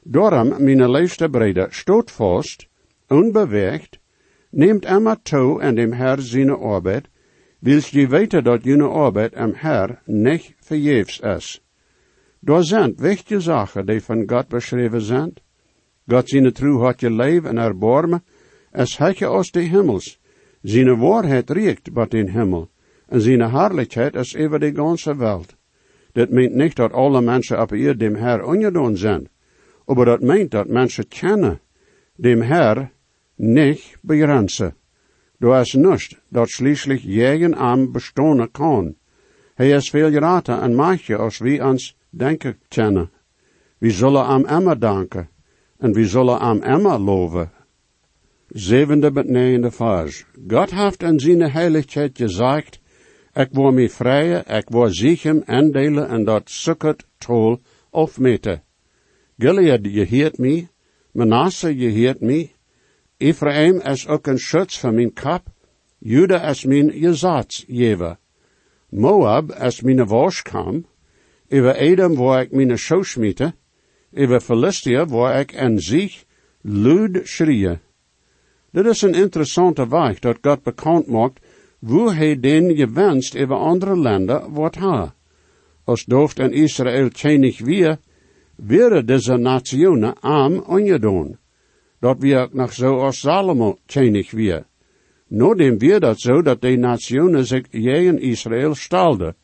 Daarom, 0.02 0.64
mijn 0.64 0.90
liefste 0.90 1.28
breder, 1.28 1.72
stoot 1.72 2.10
vast, 2.10 2.68
onbeweegt, 3.08 3.98
neemt 4.50 4.84
immer 4.84 5.22
toe 5.22 5.60
en 5.60 5.74
dem 5.74 5.92
Herr 5.92 6.20
zijn 6.20 6.50
arbeid, 6.50 7.08
wils 7.64 7.90
je 7.90 8.06
weten 8.06 8.44
dat 8.44 8.64
jullie 8.64 8.88
arbeid 8.88 9.34
am 9.34 9.52
Herr 9.54 10.00
niet 10.04 10.54
vergeefs 10.60 11.20
is. 11.20 11.62
Daar 12.40 12.64
zijn 12.64 12.94
wichtige 12.96 13.40
zaken 13.40 13.86
die 13.86 14.00
van 14.00 14.22
God 14.26 14.48
beschreven 14.48 15.00
zijn. 15.00 15.32
God 16.08 16.28
zijn 16.28 16.52
trouw 16.52 16.78
had 16.78 17.00
je 17.00 17.10
leven 17.10 17.48
en 17.48 17.58
erbarmen, 17.58 18.22
es 18.70 18.96
je 18.96 19.26
aus 19.26 19.50
de 19.50 19.60
himmels. 19.60 20.18
Zijn 20.62 20.98
waarheid 20.98 21.50
riekt 21.50 21.88
wat 21.92 22.14
in 22.14 22.28
himmel, 22.28 22.70
en 23.08 23.20
zijn 23.20 23.50
heerlijkheid 23.50 24.14
is 24.14 24.36
over 24.36 24.60
de 24.60 24.74
ganze 24.74 25.16
wereld. 25.16 25.54
Dat 26.12 26.30
meent 26.30 26.54
niet 26.54 26.76
dat 26.76 26.92
alle 26.92 27.20
mensen 27.20 27.60
op 27.60 27.70
hier 27.70 27.98
dem 27.98 28.14
Herr 28.14 28.44
ongedaan 28.44 28.96
zijn, 28.96 29.28
maar 29.86 30.04
dat 30.04 30.20
meent 30.20 30.50
dat 30.50 30.68
mensen 30.68 31.08
kennen 31.08 31.60
dem 32.16 32.40
Herr 32.40 32.90
niet 33.36 33.96
begrenzen. 34.02 34.74
Du 35.40 35.52
is 35.60 35.74
nichts, 35.74 36.16
dat 36.30 36.48
schließlich 36.48 37.04
jegen 37.04 37.54
am 37.54 37.92
bestonen 37.92 38.52
kan. 38.52 38.94
Hij 39.54 39.70
is 39.70 39.90
veel 39.90 40.10
grater 40.10 40.62
en 40.62 40.74
machtiger 40.74 41.18
als 41.18 41.38
wie 41.38 41.64
ons 41.64 41.96
denken 42.10 42.58
kennen. 42.68 43.10
We 43.78 43.90
zullen 43.90 44.24
am 44.24 44.44
Emma 44.46 44.74
danken, 44.74 45.28
en 45.78 45.92
we 45.92 46.06
zullen 46.06 46.38
am 46.38 46.62
Emma 46.62 46.98
loven. 46.98 47.50
Zevende 48.48 49.10
negende 49.10 49.70
vers. 49.70 50.24
God 50.48 50.70
heeft 50.70 51.02
in 51.02 51.20
zijn 51.20 51.50
heiligheid 51.50 52.18
gezegd, 52.18 52.80
ik 53.32 53.48
wil 53.52 53.72
mij 53.72 53.88
vrije, 53.88 54.44
ik 54.46 54.68
wil 54.68 54.88
zich 54.88 55.24
en 55.24 55.72
delen 55.72 56.08
en 56.08 56.24
dat 56.24 56.50
sukkert 56.50 57.06
tol 57.18 57.60
afmeten. 57.90 58.62
Gilead, 59.38 59.80
je 59.82 60.04
heert 60.04 60.38
mij, 60.38 60.68
Manasse, 61.12 61.76
je 61.76 61.88
heert 61.88 62.20
mij, 62.20 62.53
Ephraim 63.24 63.80
is 63.80 64.06
ook 64.06 64.26
een 64.26 64.38
schutz 64.38 64.78
van 64.78 64.94
mijn 64.94 65.12
kap, 65.12 65.48
Juda 65.98 66.42
is 66.48 66.64
mijn 66.64 66.90
gezatsgever. 66.92 68.16
Moab 68.88 69.52
is 69.52 69.80
mijn 69.80 70.04
worskam, 70.06 70.84
over 71.48 71.74
Edom 71.76 72.14
waar 72.14 72.42
ik 72.42 72.52
mijn 72.52 72.78
schouwsmiete, 72.78 73.54
over 74.14 74.40
Philistia 74.40 75.06
waar 75.06 75.40
ik 75.40 75.52
en 75.52 75.78
zich 75.78 76.24
luid 76.60 77.20
schreeuw. 77.22 77.78
Dit 78.70 78.86
is 78.86 79.02
een 79.02 79.14
interessante 79.14 79.88
weg 79.88 80.18
dat 80.18 80.38
God 80.42 80.62
bekend 80.62 81.06
maakt, 81.06 81.40
hoe 81.78 82.12
hij 82.12 82.40
den 82.40 82.76
gewenst 82.76 83.36
over 83.36 83.56
andere 83.56 83.96
landen 83.96 84.52
wat 84.52 84.74
ha. 84.74 85.14
Als 85.84 86.04
dooft 86.04 86.38
en 86.38 86.52
Israël 86.52 87.08
tjenig 87.08 87.58
weer, 87.58 87.98
wäre 88.56 89.04
deze 89.04 89.36
nationen 89.36 90.20
arm 90.20 90.58
ongedaan. 90.58 91.38
We 92.04 92.36
ook 92.36 92.52
nog 92.52 92.72
zo 92.72 92.98
als 92.98 93.20
Salomo 93.20 93.78
tjenig 93.86 94.30
weer. 94.30 94.66
Nodem 95.28 95.78
wir 95.78 96.00
dat 96.00 96.20
zo 96.20 96.42
dat 96.42 96.60
de 96.60 96.76
nationen 96.76 97.46
zich 97.46 97.70
in 97.70 98.20
Israël 98.20 98.74
stalden. 98.74 99.36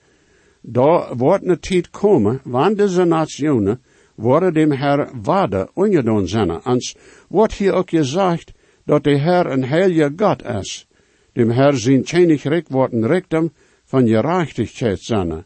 Daar 0.61 1.17
wordt 1.17 1.45
een 1.45 1.61
tijd 1.61 1.91
komen, 1.91 2.41
wanneer 2.45 2.77
deze 2.77 3.05
nationen 3.05 3.83
worden 4.15 4.55
dem 4.55 4.73
Herr 4.73 5.11
waarde 5.23 5.71
ongedaan 5.75 6.29
zijn. 6.29 6.51
Ans 6.51 6.97
wordt 7.29 7.53
hier 7.53 7.73
ook 7.73 7.91
gezegd, 7.91 8.53
dat 8.85 9.05
de 9.05 9.19
Herr 9.19 9.47
een 9.47 9.65
heilige 9.65 10.13
God 10.17 10.45
is. 10.45 10.87
Dem 11.33 11.51
Herr 11.51 11.77
zijn 11.77 12.03
tjenig 12.05 12.43
recht 12.43 12.69
worden 12.69 13.07
richtem 13.07 13.53
van 13.85 14.09
gerechtigheid 14.09 15.01
zijn. 15.01 15.45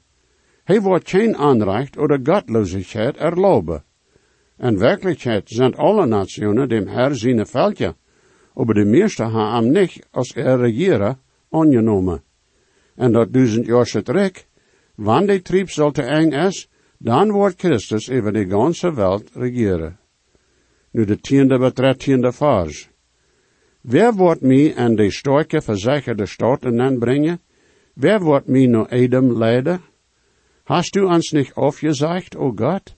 Hij 0.64 0.80
wordt 0.80 1.10
geen 1.10 1.36
aanrecht 1.36 1.98
oder 1.98 2.20
gottlosigheid 2.22 3.16
erloben. 3.16 3.84
In 4.58 4.78
werkelijkheid 4.78 5.48
zijn 5.48 5.74
alle 5.74 6.06
nationen 6.06 6.68
dem 6.68 6.86
Herr 6.86 7.46
veldje, 7.46 7.94
aber 8.54 8.74
de 8.74 8.84
meeste 8.84 9.22
ha 9.22 9.56
am 9.56 9.72
nicht 9.72 10.06
als 10.10 10.32
er 10.36 10.58
regieren 10.58 11.18
ongenomen. 11.48 12.22
En 12.96 13.12
dat 13.12 13.32
duizend 13.32 13.66
jaar 13.66 14.02
rek, 14.04 14.46
wanneer 14.94 15.42
trieb 15.42 15.70
zal 15.70 15.90
te 15.90 16.02
eng 16.02 16.32
is, 16.32 16.68
dan 16.98 17.30
wordt 17.30 17.60
Christus 17.60 18.10
over 18.10 18.32
de 18.32 18.46
ganze 18.48 18.94
wereld 18.94 19.30
regeren. 19.34 19.98
Nu 20.90 21.04
de 21.04 21.16
tiende 21.20 21.58
betrettiende 21.58 22.32
vers. 22.32 22.88
Wer 23.80 24.14
wordt 24.14 24.40
mij 24.40 24.74
aan 24.76 24.94
de 24.94 25.10
sterke 25.10 25.60
verzekerde 25.60 26.26
staten 26.26 26.80
aanbrengen? 26.80 27.40
Wer 27.94 28.20
wordt 28.20 28.46
mij 28.46 28.66
naar 28.66 28.88
Edom 28.88 29.38
leiden? 29.38 29.80
Hast 30.64 30.94
du 30.94 31.04
ons 31.04 31.32
nicht 31.32 31.56
aufgesagt, 31.56 32.36
o 32.36 32.52
Gott? 32.56 32.96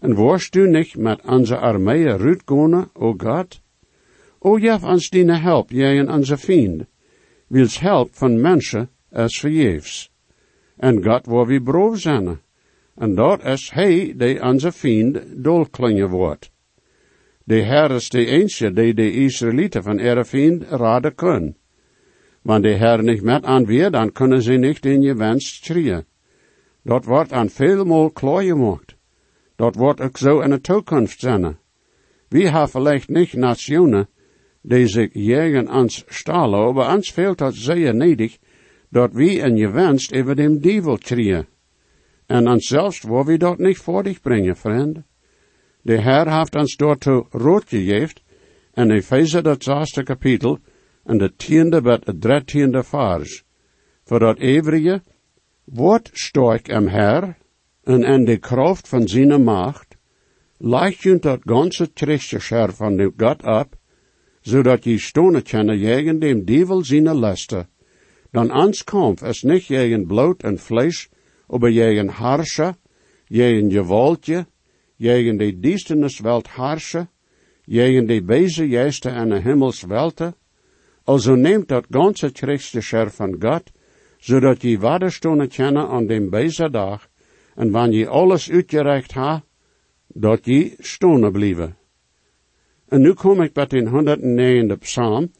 En 0.00 0.14
warst 0.14 0.52
du 0.52 0.68
nicht 0.68 0.96
met 0.96 1.20
onze 1.24 1.56
armeeën 1.56 2.16
rutgone, 2.16 2.88
o 2.94 3.14
Gott? 3.16 3.60
O 4.38 4.58
jef 4.58 4.84
ons 4.84 5.10
die 5.10 5.24
help, 5.24 5.70
en 5.70 6.10
onze 6.10 6.36
vriend. 6.36 6.86
Wils 7.48 7.78
help 7.80 8.08
van 8.12 8.40
mensen 8.40 8.88
is 9.10 9.40
vergeefs. 9.40 10.10
En 10.76 11.02
God 11.04 11.26
waar 11.26 11.46
we 11.46 11.62
brood 11.62 11.98
zijn. 11.98 12.38
En 12.94 13.14
dat 13.14 13.44
is 13.44 13.70
hij 13.70 14.14
die 14.16 14.42
onze 14.42 14.72
vriend 14.72 15.18
dolklingen 15.44 16.08
wordt. 16.08 16.50
De 17.44 17.62
Herr 17.62 17.90
is 17.90 18.08
de 18.08 18.26
enige 18.26 18.72
die 18.72 18.94
de 18.94 19.12
Israëlieten 19.12 19.82
van 19.82 19.98
ihre 19.98 20.24
vriend 20.24 20.62
raden 20.62 21.14
kunnen. 21.14 21.56
Wanneer 22.42 22.72
de 22.72 22.78
Herr 22.78 23.02
niet 23.02 23.22
met 23.22 23.44
aan 23.44 23.66
weer, 23.66 23.90
dan 23.90 24.12
kunnen 24.12 24.42
ze 24.42 24.52
niet 24.52 24.86
in 24.86 25.02
je 25.02 25.14
wens 25.14 25.60
schreeuwen. 25.64 26.06
Dat 26.82 27.04
wordt 27.04 27.32
aan 27.32 27.48
veelmaal 27.48 28.10
klaar 28.10 28.42
gemaakt. 28.42 28.97
Dat 29.58 29.74
wordt 29.74 30.00
ook 30.00 30.16
zo 30.16 30.40
in 30.40 30.50
de 30.50 30.60
toekomst 30.60 31.20
zijn. 31.20 31.58
We 32.28 32.48
hebben 32.48 32.68
vielleicht 32.68 33.08
niet 33.08 33.32
nationen 33.32 34.08
die 34.62 34.86
zich 34.86 35.08
jegen 35.12 35.68
ans 35.68 36.04
stalen, 36.06 36.74
maar 36.74 36.94
ons 36.94 37.10
fehlt 37.10 37.40
het 37.40 37.54
zeer 37.54 37.94
nedig 37.94 38.38
dat 38.90 39.12
we 39.12 39.24
in 39.24 39.56
je 39.56 39.70
wenst 39.70 40.14
over 40.14 40.36
dem 40.36 40.60
dievel 40.60 40.98
schreeuwen. 41.00 41.46
En 42.26 42.48
ons 42.48 42.66
zelfs 42.66 43.02
waar 43.02 43.24
we 43.24 43.36
dat 43.36 43.58
niet 43.58 43.78
voor 43.78 44.02
dich 44.02 44.20
brengen, 44.20 44.56
vriend. 44.56 44.98
De 45.82 46.00
Herr 46.00 46.38
heeft 46.38 46.54
ons 46.54 46.76
daartoe 46.76 47.26
rood 47.30 47.68
gegeven, 47.68 48.20
en 48.72 48.90
Epheser 48.90 49.42
dat 49.42 49.62
zesde 49.62 50.02
kapitel, 50.02 50.58
en 51.04 51.18
de 51.18 51.34
tiende 51.36 51.80
bet 51.80 52.06
het 52.06 52.22
dertiende 52.22 52.82
vers. 52.82 53.44
Voor 54.04 54.18
dat 54.18 54.38
eeuwige, 54.38 55.02
wordt 55.64 56.10
sterk 56.12 56.70
am 56.72 56.86
Herr, 56.86 57.37
en 57.88 58.04
in 58.04 58.24
de 58.24 58.36
kracht 58.36 58.88
van 58.88 59.08
zijn 59.08 59.42
macht, 59.42 59.96
leicht 60.58 61.02
je 61.02 61.18
dat 61.18 61.40
ganze 61.44 61.92
Trichtjescher 61.92 62.72
van 62.72 62.96
de 62.96 63.12
God 63.16 63.42
ab, 63.42 63.76
zodat 64.40 64.84
je 64.84 64.98
stonen 64.98 65.42
kunnen 65.42 65.78
jegen 65.78 66.18
dem 66.18 66.44
Dievel 66.44 66.84
zijn 66.84 67.18
leste. 67.18 67.66
Dan 68.30 68.50
ans 68.50 68.84
kampf 68.84 69.22
is 69.22 69.42
niet 69.42 69.66
jegen 69.66 70.06
bloot 70.06 70.42
en 70.42 70.58
vlees, 70.58 71.08
aber 71.46 71.70
jegen 71.70 72.08
harsche, 72.08 72.74
jegen 73.24 73.70
gewaltje, 73.70 74.46
jegen 74.96 75.36
de 75.36 75.60
duisternis 75.60 76.20
welt 76.20 76.46
harsche, 76.46 77.08
jegen 77.64 78.06
die 78.06 78.22
beze 78.22 78.68
jeste 78.68 79.08
en 79.08 79.28
de 79.28 79.72
welte, 79.86 80.34
also 81.04 81.34
neemt 81.34 81.68
dat 81.68 81.86
ganze 81.90 82.32
Kriegsgeschirr 82.32 83.10
van 83.10 83.36
God, 83.40 83.70
zodat 84.18 84.62
je 84.62 84.78
waderstonen 84.78 85.48
kennen 85.48 85.88
aan 85.88 86.06
dem 86.06 86.30
beze 86.30 86.70
dag, 86.70 87.07
en 87.58 87.70
wanneer 87.70 87.98
je 87.98 88.08
alles 88.08 88.50
uitgereicht 88.50 89.12
ha, 89.12 89.42
dat 90.06 90.44
je 90.44 90.74
stonen 90.78 91.32
blijven. 91.32 91.76
En 92.88 93.00
nu 93.00 93.12
kom 93.12 93.42
ik 93.42 93.52
bij 93.52 93.66
de 93.66 94.74
109e 94.74 94.78
psalm, 94.78 95.30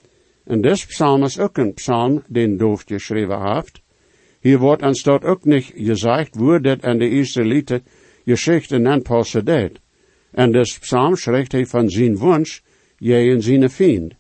en 0.45 0.61
des 0.61 0.87
psalm 0.87 1.23
is 1.23 1.39
ook 1.39 1.57
een 1.57 1.75
psalm 1.75 2.23
den 2.29 2.57
Doof 2.57 2.83
geschreven 2.87 3.55
heeft. 3.55 3.83
Hier 4.41 4.59
wordt 4.59 4.83
en 4.83 4.95
staat 4.95 5.25
ook 5.25 5.45
niet 5.45 5.73
gezegd, 5.75 6.35
hoe 6.35 6.61
dit 6.61 6.83
en 6.83 6.99
de 6.99 7.11
Israëlieten 7.11 7.83
geschichten 8.25 8.87
en 8.87 9.03
passen 9.03 9.45
deed. 9.45 9.81
En 10.31 10.53
des 10.53 10.79
psalm 10.79 11.17
schrijft 11.17 11.53
hij 11.53 11.67
van 11.67 11.91
zijn 11.91 12.19
wunsch, 12.19 12.61
jij 12.97 13.33
en 13.33 13.43
zijn 13.43 13.71
vriend. 13.71 14.15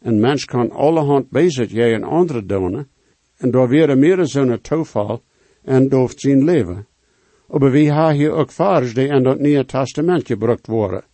Een 0.00 0.20
mens 0.20 0.44
kan 0.44 0.70
allerhand 0.70 1.30
bezig 1.30 1.70
jij 1.70 1.94
en 1.94 2.02
andere 2.02 2.46
doen, 2.46 2.86
en 3.36 3.50
door 3.50 3.68
weer 3.68 3.98
meer 3.98 4.26
zo'n 4.26 4.60
toeval, 4.60 5.22
en 5.62 5.88
dooft 5.88 6.20
zijn 6.20 6.44
leven. 6.44 6.86
Ha 7.52 8.12
hier 8.12 8.32
ook 8.32 8.50
vaders 8.50 8.94
die 8.94 9.08
in 9.08 9.22
dat 9.22 9.38
Nieuwe 9.38 9.64
Testament 9.64 10.26
gebruikt 10.26 10.66
worden. 10.66 11.04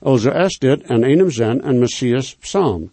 Also 0.00 0.30
is 0.30 0.58
dit 0.58 0.82
in 0.90 1.04
einem 1.04 1.30
zin 1.30 1.60
een 1.64 1.78
Messias 1.78 2.34
psalm. 2.34 2.90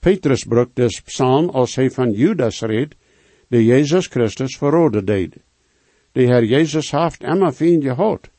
Petrus 0.00 0.44
brukt 0.44 0.76
des 0.76 1.00
psalm 1.00 1.48
als 1.50 1.74
hij 1.74 1.90
van 1.90 2.12
Judas 2.12 2.60
reed, 2.60 2.94
die 3.48 3.64
Jezus 3.64 4.06
Christus 4.06 4.56
verrode 4.56 5.04
deed. 5.04 5.36
De 6.12 6.22
Heer 6.22 6.44
Jezus 6.44 6.90
heeft 6.90 7.22
immer 7.22 7.52
vriend 7.52 7.84
gehad. 7.84 8.30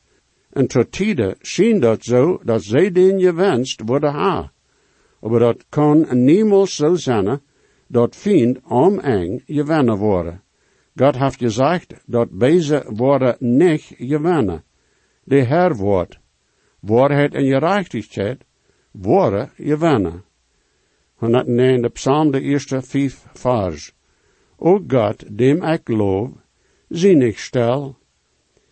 En 0.52 0.66
tot 0.66 0.92
tijden 0.92 1.36
schien 1.42 1.80
dat 1.80 2.04
zo, 2.04 2.40
dat 2.44 2.62
zij 2.62 2.90
den 2.90 3.20
gewenst 3.20 3.82
worden 3.84 4.12
ha. 4.12 4.52
Maar 5.20 5.38
dat 5.40 5.64
kan 5.68 6.06
niemals 6.24 6.76
zo 6.76 6.94
zijn, 6.94 7.40
dat 7.86 8.16
vriend 8.16 8.58
om 8.68 8.98
eng 8.98 9.42
gewennen 9.46 9.96
worden. 9.96 10.42
God 10.98 11.18
heeft 11.18 11.38
gezegd 11.38 11.94
dat 12.06 12.28
deze 12.30 12.84
worden 12.86 13.36
niet 13.38 13.94
gewennen. 13.98 14.62
De 15.24 15.44
Heer 15.44 15.76
wordt, 15.76 16.18
waarheid 16.80 17.34
en 17.34 17.44
gerechtigheid, 17.44 18.44
worden 18.90 19.50
gewennen. 19.56 20.24
109 21.14 21.82
de 21.82 21.88
psalm 21.88 22.30
de 22.30 22.40
eerste 22.40 22.82
vijf 22.82 23.26
vers. 23.32 23.92
O 24.56 24.84
God, 24.86 25.38
dem 25.38 25.62
ik 25.62 25.88
loof, 25.88 26.30
zie 26.88 27.26
ik 27.26 27.38
stel, 27.38 27.96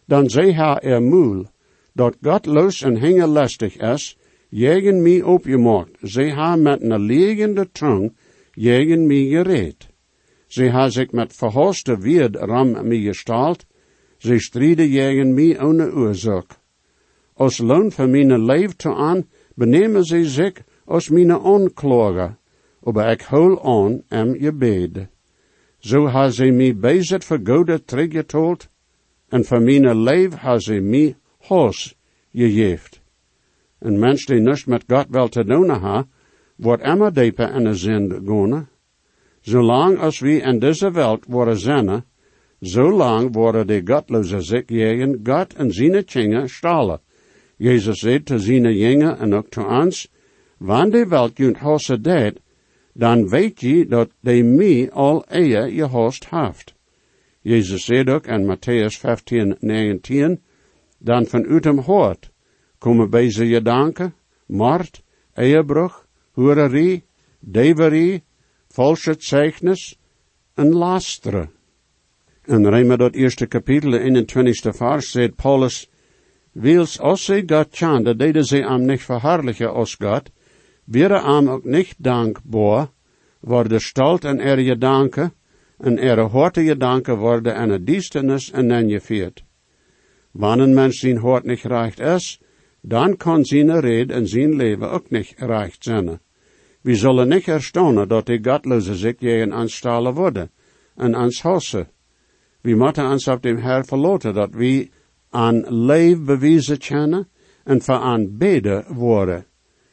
dan 0.04 0.30
zij 0.30 0.52
ha 0.52 0.80
er 0.80 1.02
moel, 1.02 1.46
dat 2.20 2.46
los 2.46 2.82
en 2.82 3.26
lastig 3.26 3.76
is, 3.76 4.18
jegen 4.48 5.02
mij 5.02 5.22
opgemaakt, 5.22 5.96
zij 6.00 6.30
ha 6.30 6.56
met 6.56 6.82
een 6.82 7.00
liegende 7.00 7.70
tong, 7.72 8.16
jegen 8.52 9.06
mij 9.06 9.24
gereed. 9.24 9.85
Zij 10.56 10.70
ha 10.70 10.88
zich 10.88 11.10
met 11.12 11.32
verhooste 11.32 11.98
weerd 11.98 12.36
ram 12.36 12.88
mij 12.88 13.00
gestalt, 13.00 13.66
zij 14.18 14.38
strijden 14.38 14.88
jegen 14.88 15.34
mij 15.34 15.60
ohne 15.60 15.92
oorzaak. 15.92 16.50
Als 17.32 17.58
loon 17.58 17.92
voor 17.92 18.08
mijn 18.08 18.44
leven 18.44 18.76
te 18.76 18.94
aan, 18.94 19.28
benemen 19.54 20.04
zij 20.04 20.24
zich 20.24 20.52
als 20.84 21.08
mijn 21.08 21.36
onklager, 21.38 22.36
aber 22.82 23.10
ik 23.10 23.20
hol 23.20 23.64
aan 23.64 24.02
em 24.08 24.34
je 24.40 24.52
bed. 24.52 25.08
Zo 25.78 26.06
ha 26.06 26.30
zij 26.30 26.50
mij 26.50 26.76
bezet 26.76 27.24
voor 27.24 27.40
gode 27.44 27.84
teruggetold, 27.84 28.68
en 29.28 29.44
voor 29.44 29.62
mijn 29.62 30.02
leven 30.02 30.38
ha 30.38 30.58
zij 30.58 30.80
mij 30.80 31.16
hos 31.38 31.96
gegeeft. 32.32 33.00
Een 33.78 33.98
mens 33.98 34.24
die 34.26 34.40
niks 34.40 34.64
met 34.64 34.84
God 34.86 35.06
wel 35.08 35.28
te 35.28 35.44
doen 35.44 35.68
ha, 35.68 36.06
wordt 36.56 36.82
immer 36.82 37.12
dieper 37.12 37.54
in 37.54 37.64
de 37.64 37.74
zin. 37.74 38.24
Zolang 39.46 39.98
als 39.98 40.18
we 40.18 40.40
in 40.40 40.58
deze 40.58 40.90
wereld 40.90 41.24
worden 41.28 41.58
zinnen, 41.58 42.04
zolang 42.60 43.34
worden 43.34 43.66
de 43.66 43.80
godloze 43.84 44.40
zich 44.40 44.62
jegen 44.66 45.20
God 45.22 45.54
en 45.54 45.72
zijn 45.72 46.04
tjingen 46.04 46.48
stalen. 46.48 47.00
Jezus 47.56 47.98
zei 47.98 48.22
te 48.22 48.38
zijn 48.38 48.76
jingen 48.76 49.18
en 49.18 49.34
ook 49.34 49.48
te 49.48 49.64
ons, 49.64 50.10
wanneer 50.58 50.90
de 50.90 51.08
welt 51.08 51.36
junt 51.36 51.58
hosse 51.58 52.00
deed, 52.00 52.40
dan 52.92 53.28
weet 53.28 53.60
je 53.60 53.86
dat 53.86 54.10
de 54.20 54.42
mij 54.42 54.90
al 54.90 55.24
eer 55.28 55.72
je 55.72 55.84
host 55.84 56.30
heeft. 56.30 56.74
Jezus 57.40 57.84
zei 57.84 58.10
ook 58.10 58.26
in 58.26 58.56
Matthäus 58.56 58.98
15, 58.98 59.56
19, 59.60 60.42
dan 60.98 61.26
van 61.26 61.60
hem 61.60 61.78
hoort, 61.78 62.30
komen 62.78 63.10
bij 63.10 63.24
je 63.24 63.62
danken, 63.62 64.14
mart, 64.46 65.02
eierbruch, 65.32 66.06
hoererie, 66.32 67.04
deverie, 67.40 68.25
valse 68.76 69.14
zeichnis 69.18 69.96
en 70.54 70.72
lastre. 70.72 71.48
En 72.44 72.68
rijmen 72.70 72.98
dat 72.98 73.14
eerste 73.14 73.46
kapitel, 73.46 73.94
in 73.94 74.14
21ste 74.14 74.72
vers, 74.74 75.10
zegt 75.10 75.36
Paulus, 75.36 75.88
Wils 76.52 77.00
als 77.00 77.24
ze 77.24 77.42
God 77.46 77.66
chande, 77.70 78.16
deden 78.16 78.44
ze 78.44 78.64
am 78.64 78.84
nicht 78.84 79.04
verharrlichen 79.04 79.72
als 79.72 79.94
God, 79.94 80.30
wäre 80.84 81.20
am 81.20 81.48
ook 81.48 81.64
nicht 81.64 81.94
dankbaar, 81.98 82.88
worden 83.40 83.80
stalt 83.80 84.24
en 84.24 84.40
er 84.40 84.60
je 84.60 84.78
danken, 84.78 85.32
en 85.78 85.98
er 85.98 86.20
horte 86.20 86.64
je 86.64 86.76
danken 86.76 87.18
worden 87.18 87.54
en 87.54 87.68
het 87.68 87.86
diestenis 87.86 88.50
en 88.50 88.66
nen 88.66 88.88
je 88.88 89.00
viert. 89.00 89.44
Wanneer 90.30 90.66
een 90.66 90.74
mens 90.74 90.98
zijn 90.98 91.18
hort 91.18 91.44
niet 91.44 91.62
reicht 91.62 92.00
is, 92.00 92.40
dan 92.80 93.16
kan 93.16 93.44
zijn 93.44 93.80
red 93.80 94.10
en 94.10 94.28
zijn 94.28 94.56
leven 94.56 94.90
ook 94.90 95.10
niet 95.10 95.34
reicht 95.36 95.84
zijn. 95.84 96.20
We 96.86 96.94
zullen 96.94 97.28
niet 97.28 97.48
erstaunen 97.48 98.08
dat 98.08 98.26
die 98.26 98.38
godloze 98.42 98.94
zich 98.94 99.14
jeen 99.18 99.52
aanstalen 99.52 100.14
worden 100.14 100.50
en 100.96 101.14
ans 101.14 101.42
hossen. 101.42 101.88
We 102.60 102.74
moeten 102.74 103.10
ons 103.10 103.28
op 103.28 103.42
dem 103.42 103.56
Herr 103.56 103.84
verloten 103.84 104.34
dat 104.34 104.54
we 104.54 104.88
aan 105.30 105.84
leef 105.86 106.24
bewijzen 106.24 106.78
kennen 106.78 107.28
en 107.64 107.82
voor 107.82 107.94
aanbeden 107.94 108.94
worden. 108.94 109.46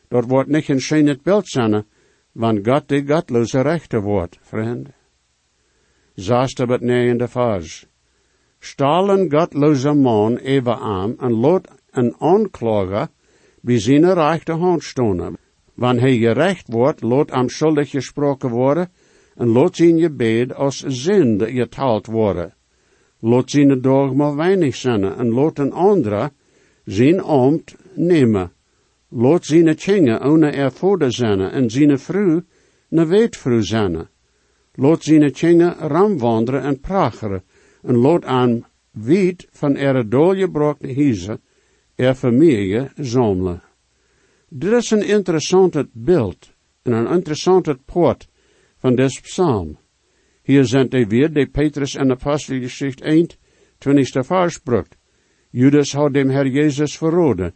Dat 0.07 0.25
wordt 0.25 0.49
niet 0.49 0.69
een 0.69 0.81
schijn 0.81 1.19
beeld 1.23 1.47
zijn, 1.47 1.85
want 2.31 2.67
God 2.67 2.87
die 2.87 3.07
godloze 3.07 3.61
rechter 3.61 4.01
wordt, 4.01 4.37
vriend. 4.41 4.89
Zaast 6.15 6.59
op 6.59 6.69
het 6.69 6.81
negende 6.81 7.27
vers. 7.27 7.85
Stalen 8.59 9.31
godloze 9.31 9.93
man 9.93 10.37
even 10.37 10.77
aan 10.77 11.19
en 11.19 11.31
lot 11.31 11.67
een 11.91 12.15
aanklager 12.19 13.07
bij 13.61 13.79
zijn 13.79 14.13
rechte 14.13 14.51
hand 14.51 14.83
stonen. 14.83 15.41
Wanneer 15.73 16.01
hij 16.01 16.17
gerecht 16.17 16.67
wordt, 16.67 17.01
lot 17.01 17.31
am 17.31 17.49
schuldig 17.49 17.89
gesproken 17.89 18.49
worden 18.49 18.91
en 19.35 19.47
lot 19.47 19.75
zijn 19.75 19.99
gebed 19.99 20.55
als 20.55 20.83
zinde 20.87 21.51
geteld 21.51 22.05
worden. 22.05 22.53
Lot 23.19 23.51
zijn 23.51 23.81
dag 23.81 24.13
maar 24.13 24.35
weinig 24.35 24.75
zijn 24.75 25.03
en 25.03 25.29
lot 25.29 25.59
een 25.59 25.71
andere 25.71 26.31
zijn 26.85 27.21
ambt 27.21 27.75
nemen. 27.93 28.51
Lot 29.09 29.45
zijn 29.45 29.75
tjingen 29.75 30.25
ohne 30.25 30.49
ervoerde 30.49 31.11
zijn 31.11 31.39
en 31.39 31.69
zijn 31.69 31.99
vrouw 31.99 32.41
ne 32.87 33.05
weetvrouw 33.05 33.61
zijn. 33.61 34.07
Lot 34.73 35.03
zijn 35.03 35.31
tjingen 35.31 35.75
ramwanderen 35.77 36.61
en 36.61 36.79
pracheren 36.79 37.43
en 37.81 37.95
lot 37.95 38.25
aan 38.25 38.65
wiet 38.91 39.47
van 39.51 39.75
er 39.75 40.09
dolgebroken 40.09 40.89
hiezen 40.89 41.41
er 41.95 42.15
familie 42.15 42.89
zamelen. 42.95 43.61
Dit 44.55 44.71
is 44.71 44.91
een 44.91 45.07
interessant 45.07 45.85
beeld 45.93 46.53
en 46.81 46.91
een 46.91 47.07
interessant 47.07 47.85
poort 47.85 48.27
van 48.77 48.95
des 48.95 49.19
psalm. 49.19 49.77
Hier 50.43 50.65
zijn 50.65 50.89
de 50.89 51.07
weer 51.07 51.33
de 51.33 51.47
Petrus 51.47 51.95
en 51.95 52.11
Apostelgeschichte 52.11 53.03
1, 53.03 53.27
20 53.77 54.25
vers 54.25 54.59
brukt. 54.59 54.97
Judas 55.49 55.93
had 55.93 56.13
dem 56.13 56.29
Herr 56.29 56.47
Jezus 56.47 56.97
verroden. 56.97 57.53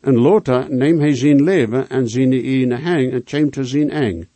En 0.00 0.14
Lothar 0.14 0.70
neemt 0.70 1.00
hij 1.00 1.14
zijn 1.14 1.42
leven 1.42 1.88
en 1.88 2.08
zijn 2.08 2.32
ene 2.32 2.76
hang 2.76 3.12
en 3.12 3.24
kwam 3.24 3.50
te 3.50 3.64
zijn 3.64 3.90
eng. 3.90 4.28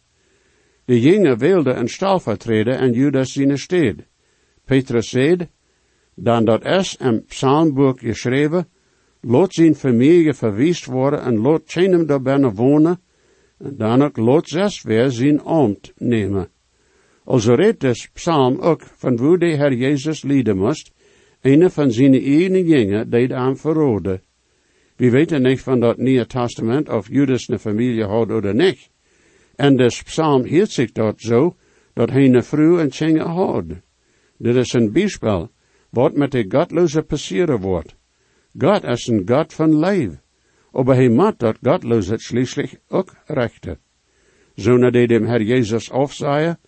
De 0.84 1.00
jongen 1.00 1.38
wilde 1.38 1.72
een 1.72 1.88
stal 1.88 2.20
vertreden 2.20 2.78
en 2.78 2.92
Judas 2.92 3.32
zijn 3.32 3.58
steed. 3.58 4.06
Petrus 4.64 5.08
zei, 5.08 5.36
dan 6.14 6.44
dat 6.44 6.64
is 6.64 6.96
een 6.98 7.24
psalmboek 7.24 8.00
geschreven, 8.00 8.68
lot 9.24 9.54
zijn 9.54 9.74
familie 9.74 10.34
verwiest 10.34 10.84
worden 10.84 11.22
en 11.22 11.36
lot 11.36 11.64
keinem 11.64 12.06
daar 12.06 12.22
binnen 12.22 12.54
wonen, 12.54 13.00
en 13.58 13.76
dan 13.76 14.02
ook 14.02 14.16
lot 14.16 14.48
zes 14.48 14.82
weer 14.82 15.10
zijn 15.10 15.40
ambt 15.40 15.92
nemen. 15.96 16.48
Also 17.24 17.54
redt 17.54 17.80
des 17.80 18.08
psalm 18.12 18.58
ook 18.60 18.82
van 18.96 19.16
wo 19.16 19.36
de 19.36 19.56
Herr 19.56 19.72
Jezus 19.72 20.22
lieden 20.22 20.56
moest, 20.56 20.92
een 21.40 21.70
van 21.70 21.90
zijn 21.90 22.14
ene 22.14 22.64
jongen 22.64 23.10
deed 23.10 23.32
aan 23.32 23.56
verrode. 23.56 24.20
We 24.96 25.10
weten 25.10 25.42
niet 25.42 25.60
van 25.60 25.80
dat 25.80 25.96
Nieuwe 25.96 26.26
Testament 26.26 26.88
of 26.88 27.08
Judas 27.08 27.48
een 27.48 27.58
familie 27.58 28.04
had 28.04 28.30
of 28.30 28.52
niet. 28.52 28.90
En 29.56 29.76
de 29.76 29.86
psalm 30.04 30.44
hield 30.44 30.70
zich 30.70 30.92
dat 30.92 31.20
zo, 31.20 31.56
dat 31.92 32.10
hij 32.10 32.24
een 32.24 32.44
vrouw 32.44 32.78
en 32.78 32.88
tjenge 32.88 33.22
had. 33.22 33.64
Dit 34.36 34.56
is 34.56 34.72
een 34.72 34.92
bijspel, 34.92 35.50
wat 35.90 36.16
met 36.16 36.30
de 36.30 36.44
godloze 36.48 37.02
passeren 37.02 37.60
wordt. 37.60 37.96
God 38.58 38.84
is 38.84 39.06
een 39.06 39.22
God 39.26 39.52
van 39.52 39.78
leven. 39.78 40.22
aber 40.72 40.94
hij 40.94 41.08
macht 41.08 41.38
dat 41.38 41.56
Gottloset 41.62 42.20
schließlich 42.20 42.76
ook 42.88 43.14
rechte. 43.26 43.78
Zonder 44.54 44.92
die 44.92 45.06
dem 45.06 45.26
Herr 45.26 45.40
Jesus 45.40 45.90
aufsahe, 45.90 46.58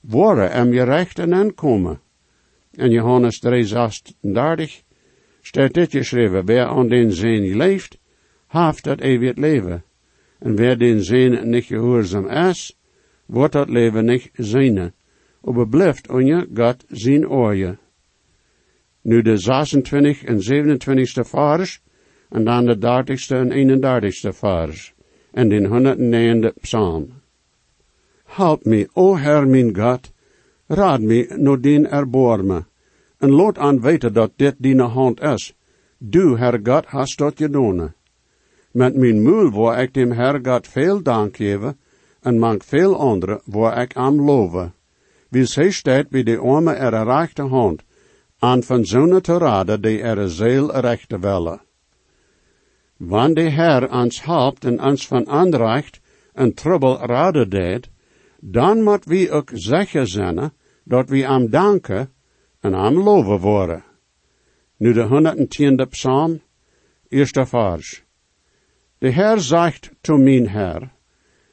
worden 0.00 0.50
hem 0.50 0.72
je 0.72 0.82
rechten 0.82 1.34
aankomen. 1.34 2.00
En 2.70 2.90
Johannes 2.90 3.38
3, 3.38 3.64
36 3.64 4.82
staat 5.42 5.74
dit 5.74 5.90
geschreven, 5.90 6.46
wer 6.46 6.66
aan 6.66 6.88
den 6.88 7.12
zin 7.12 7.56
leeft, 7.56 7.98
haft 8.46 8.84
dat 8.84 9.00
eeuwig 9.00 9.36
leven. 9.36 9.82
En 10.38 10.56
wer 10.56 10.78
den 10.78 11.04
zin 11.04 11.50
niet 11.50 11.64
gehoorzaam 11.64 12.28
is, 12.28 12.76
wordt 13.26 13.52
dat 13.52 13.68
leven 13.68 14.04
niet 14.04 14.30
zijne, 14.32 14.92
aber 15.42 15.68
blijft 15.68 16.06
je 16.06 16.48
God 16.54 16.84
zien 16.88 17.28
oorje. 17.28 17.78
Nu 19.04 19.22
de 19.22 19.36
26 19.36 20.24
en 20.24 20.38
27ste 20.40 21.24
vers, 21.24 21.80
en 22.30 22.44
dan 22.44 22.64
de 22.64 22.76
30ste 22.76 23.36
en 23.36 23.50
31ste 23.52 24.32
vers, 24.32 24.94
en 25.32 25.48
de 25.48 25.60
109e 25.60 26.52
psalm. 26.60 27.12
Help 28.24 28.64
me, 28.64 28.88
o 28.94 29.16
Herr 29.16 29.46
mijn 29.46 29.74
God, 29.76 30.10
raad 30.66 31.00
me 31.00 31.26
no 31.36 31.56
din 31.60 31.86
erbarme, 31.86 32.64
en 33.18 33.30
laat 33.30 33.58
aan 33.58 33.80
weten 33.80 34.12
dat 34.12 34.32
dit 34.36 34.54
dine 34.58 34.88
hand 34.88 35.20
is. 35.20 35.52
Du, 35.98 36.36
Herr 36.38 36.58
God, 36.62 36.86
hast 36.86 37.18
dat 37.18 37.36
gedaan. 37.36 37.92
Met 38.72 38.96
mijn 38.96 39.22
moel 39.22 39.50
waar 39.50 39.82
ik 39.82 39.94
dem 39.94 40.12
Herr 40.12 40.40
God 40.42 40.68
veel 40.68 41.02
dank 41.02 41.36
geven, 41.36 41.76
en 42.22 42.38
mank 42.38 42.64
veel 42.64 42.96
andere 42.96 43.40
waar 43.44 43.82
ik 43.82 43.96
am 43.96 44.20
loven. 44.20 44.72
Wie 45.28 45.44
zij 45.44 45.70
staat 45.70 46.08
bij 46.08 46.22
de 46.22 46.38
arme 46.38 46.72
er 46.72 47.04
rechte 47.04 47.42
hand, 47.42 47.82
aan 48.44 48.62
van 48.62 48.84
zonen 48.84 49.22
te 49.22 49.38
raden 49.38 49.82
die 49.82 50.00
er 50.00 50.30
zeel 50.30 50.80
rechte 50.80 51.18
welle. 51.18 51.60
Wanneer 52.96 53.34
de 53.44 53.50
Herr 53.50 53.90
ons 53.90 54.22
helpt 54.22 54.64
en 54.64 54.80
ons 54.80 55.06
van 55.06 55.28
aanreicht 55.28 56.00
en 56.32 56.54
trouble 56.54 56.96
raden 56.96 57.50
deed, 57.50 57.88
dan 58.40 58.82
moet 58.82 59.04
we 59.04 59.30
ook 59.30 59.50
zeker 59.54 60.06
zijn 60.06 60.52
dat 60.84 61.08
we 61.08 61.26
am 61.26 61.50
danken 61.50 62.12
en 62.60 62.74
am 62.74 62.98
loven 62.98 63.38
worden. 63.38 63.84
Nu 64.76 64.92
de 64.92 65.06
110e 65.08 65.88
psalm, 65.88 66.40
eerste 67.08 67.46
vers. 67.46 68.02
De 68.98 69.10
Herr 69.10 69.40
zegt 69.40 69.90
to 70.00 70.16
mijn 70.16 70.48
Herr, 70.48 70.92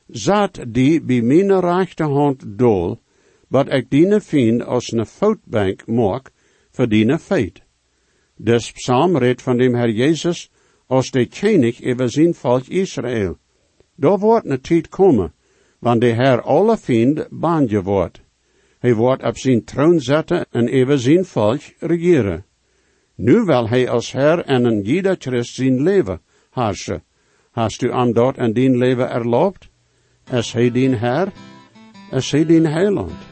zat 0.08 0.60
die 0.68 1.02
bij 1.02 1.22
mijn 1.22 1.60
rechte 1.60 2.04
hand 2.04 2.44
dol, 2.46 3.00
wat 3.48 3.72
ik 3.72 3.90
diene 3.90 4.22
vind 4.22 4.64
als 4.64 4.92
een 4.92 5.06
foutbank 5.06 5.88
maak 5.88 6.32
voor 6.72 6.88
diene 6.88 7.20
feit. 7.20 7.62
Des 8.36 8.72
psalm 8.72 9.18
redt 9.18 9.42
van 9.42 9.58
dem 9.58 9.76
Herr 9.76 9.90
Jezus 9.90 10.52
als 10.88 11.12
de 11.12 11.26
König 11.26 11.84
over 11.84 12.10
zijn 12.10 12.34
volk 12.34 12.68
Israël. 12.68 13.38
Daar 13.96 14.20
wordt 14.20 14.46
een 14.46 14.62
tijd 14.62 14.90
komen, 14.90 15.34
wanneer 15.80 16.16
de 16.16 16.22
Herr 16.22 16.42
alle 16.42 16.78
vind 16.78 17.28
banje 17.30 17.82
wordt. 17.82 18.22
Hij 18.80 18.96
wordt 18.96 19.24
op 19.24 19.38
zijn 19.38 19.64
troon 19.64 20.00
zetten 20.00 20.46
en 20.52 20.82
over 20.82 21.00
zijn 21.00 21.26
volk 21.26 21.62
regeren. 21.80 22.46
Nu 23.16 23.44
wil 23.44 23.70
hij 23.70 23.90
als 23.90 24.12
Herr 24.12 24.40
en 24.40 24.66
een 24.66 24.82
jeder 24.82 25.16
Christ 25.20 25.54
zijn 25.54 25.82
leven 25.82 26.22
haarsen. 26.50 27.04
Hast 27.52 27.82
u 27.82 27.92
aan 27.92 28.14
dat 28.14 28.38
en 28.38 28.54
dien 28.54 28.78
leven 28.78 29.10
erlaubt? 29.10 29.70
Is 30.32 30.54
hij 30.54 30.72
dien 30.72 30.98
Herr? 30.98 31.32
Is 32.12 32.32
hij 32.32 32.46
dien 32.46 32.66
heiland? 32.66 33.31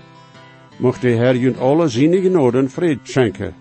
Mocht 0.79 1.01
de 1.01 1.09
Herr 1.09 1.35
junt 1.35 1.59
alle 1.59 1.87
zijn 1.87 2.21
genoden 2.21 2.69
vrede 2.69 2.99
schenken. 3.03 3.55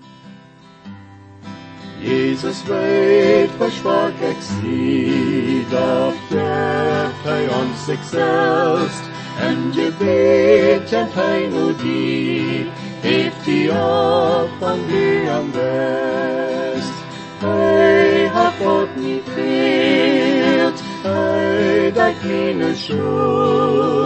Jesus 1.98 2.62
weet 2.64 3.50
versprach 3.57 4.09
ik 4.09 4.37
zie, 4.40 5.64
doch 5.70 6.14
geeft 6.28 7.24
hij 7.24 7.48
ons 7.48 7.85
zichzelf. 7.85 9.09
En 9.40 9.57
je 9.72 9.92
weet 9.98 10.92
en 10.92 11.09
hij 11.11 11.46
nu 11.46 11.74
die, 11.83 12.66
heeft 13.00 13.44
die 13.44 13.70
op 13.70 14.48
van 14.59 14.78
die 14.87 15.31
am 15.31 15.50
best. 15.50 16.92
Hij 17.38 18.26
hat 18.33 18.52
God 18.62 18.96
niet 18.96 19.22
veert, 19.35 20.81
hij 21.02 21.92
dat 21.92 22.12
keine 22.22 22.74
schuld. 22.74 23.97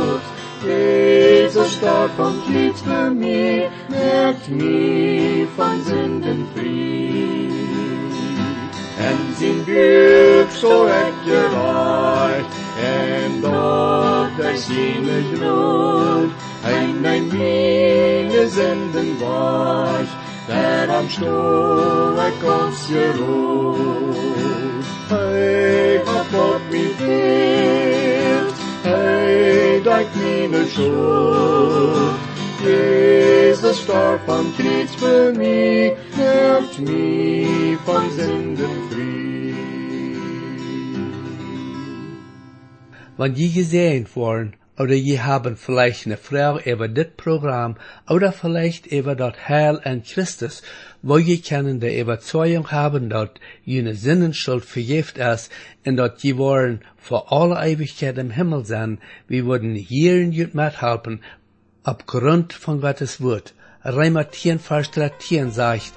Mich 4.49 5.49
von 5.57 5.83
Sünden. 5.85 6.47
En 8.99 9.19
zijn 9.39 9.65
buik 9.65 10.51
zo 10.51 10.87
echt 10.87 11.13
gereicht, 11.25 12.55
en 12.81 13.41
dat 13.41 14.31
hij 14.37 14.57
zijn 14.57 15.25
groot, 15.35 16.31
en 16.63 17.01
mijn 17.01 17.27
mine 17.27 18.49
zenden 18.49 19.19
was, 19.19 20.09
der 20.47 20.91
am 20.91 21.09
Stuhl 21.09 22.19
ons 22.61 22.87
gerood. 22.87 24.17
Hij 25.09 26.01
hat 26.05 26.27
Gott 26.33 26.71
mich 26.71 26.97
geert, 26.99 27.52
meine 30.15 30.67
Schuld. 30.69 32.33
Jesus 32.65 33.83
starb 33.83 34.29
am 34.29 34.47
Kreuz 34.57 34.95
für 34.95 35.33
mich, 35.33 35.93
helft 36.17 36.79
mich 36.79 37.77
von 37.85 38.11
Sünden 38.11 38.89
frei. 38.91 39.33
Wenn 43.19 43.35
je 43.35 43.49
gesehen 43.49 44.07
worden, 44.15 44.55
oder 44.79 44.95
je 44.95 45.21
haben 45.21 45.57
vielleicht 45.57 46.07
eine 46.07 46.17
Frau 46.17 46.59
über 46.61 46.89
das 46.89 47.09
Programm, 47.17 47.77
oder 48.09 48.33
vielleicht 48.33 48.87
über 48.87 49.15
das 49.15 49.35
Heil 49.49 49.81
an 49.85 50.03
Christus, 50.03 50.63
wo 51.03 51.19
je 51.19 51.39
können 51.39 51.81
die 51.81 51.99
Überzeugung 51.99 52.71
haben, 52.71 53.11
dass 53.11 53.31
jene 53.65 53.95
Sinnenschuld 53.95 54.65
vergift 54.65 55.19
ist, 55.19 55.51
und 55.85 55.97
dass 55.97 56.23
je 56.23 56.37
wollen 56.37 56.81
vor 56.97 57.33
aller 57.33 57.65
Ewigkeit 57.67 58.19
im 58.19 58.31
Himmel 58.31 58.65
sein, 58.65 58.99
wir 59.29 59.45
würden 59.47 59.75
hier 59.75 60.17
in 60.21 60.33
Jut 60.33 60.55
mithelfen, 60.55 61.21
aufgrund 61.83 62.53
von 62.53 62.81
Gottes 62.81 63.21
Wort. 63.21 63.55
Reimer 63.85 64.31
10, 64.31 64.61
Vers 64.61 64.93
13 64.93 65.51
sagt, 65.51 65.93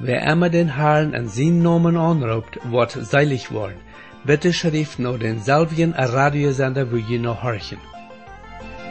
wer 0.00 0.22
immer 0.24 0.50
den 0.50 0.74
Herrn 0.76 1.14
an 1.14 1.28
seinen 1.28 1.62
Namen 1.62 1.96
anruft, 1.96 2.58
wird 2.64 2.90
seilig 2.90 3.52
worden. 3.52 3.80
Bitte 4.24 4.52
schrift 4.52 4.98
nur 4.98 5.18
den 5.18 5.40
selbigen 5.40 5.92
Radiosender, 5.94 6.90
wo 6.90 6.96
je 6.96 7.18
noch 7.18 7.42
horchen. 7.44 7.78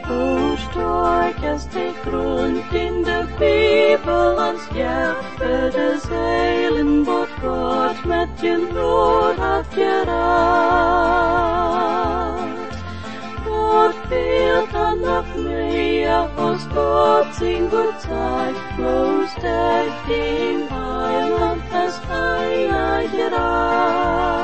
Hoe 0.08 0.56
stark 0.56 1.36
is 1.54 1.68
de 1.68 1.92
grond 2.02 2.72
in 2.72 2.99
de 3.40 3.96
Bibel 3.96 4.36
ons 4.38 4.64
hjärta 4.74 5.70
des 5.72 6.04
heilen 6.08 7.04
vårt 7.04 7.30
God 7.42 7.96
med 8.06 8.28
din 8.40 8.66
råd 8.76 9.38
hat 9.38 9.74
gerat. 9.74 10.10
Gott 13.46 13.96
fehlt 14.08 14.72
han 14.72 15.00
noch 15.00 15.34
mehr 15.36 16.28
aus 16.36 16.68
Gott 16.74 17.34
sin 17.34 17.70
Gott 17.70 18.00
sagt, 18.00 18.76
bloß 18.76 19.34
der 19.42 19.84
den 20.08 20.68
Heiland 20.70 21.62
es 21.84 22.00
einer 22.10 23.02
gerat. 23.16 24.39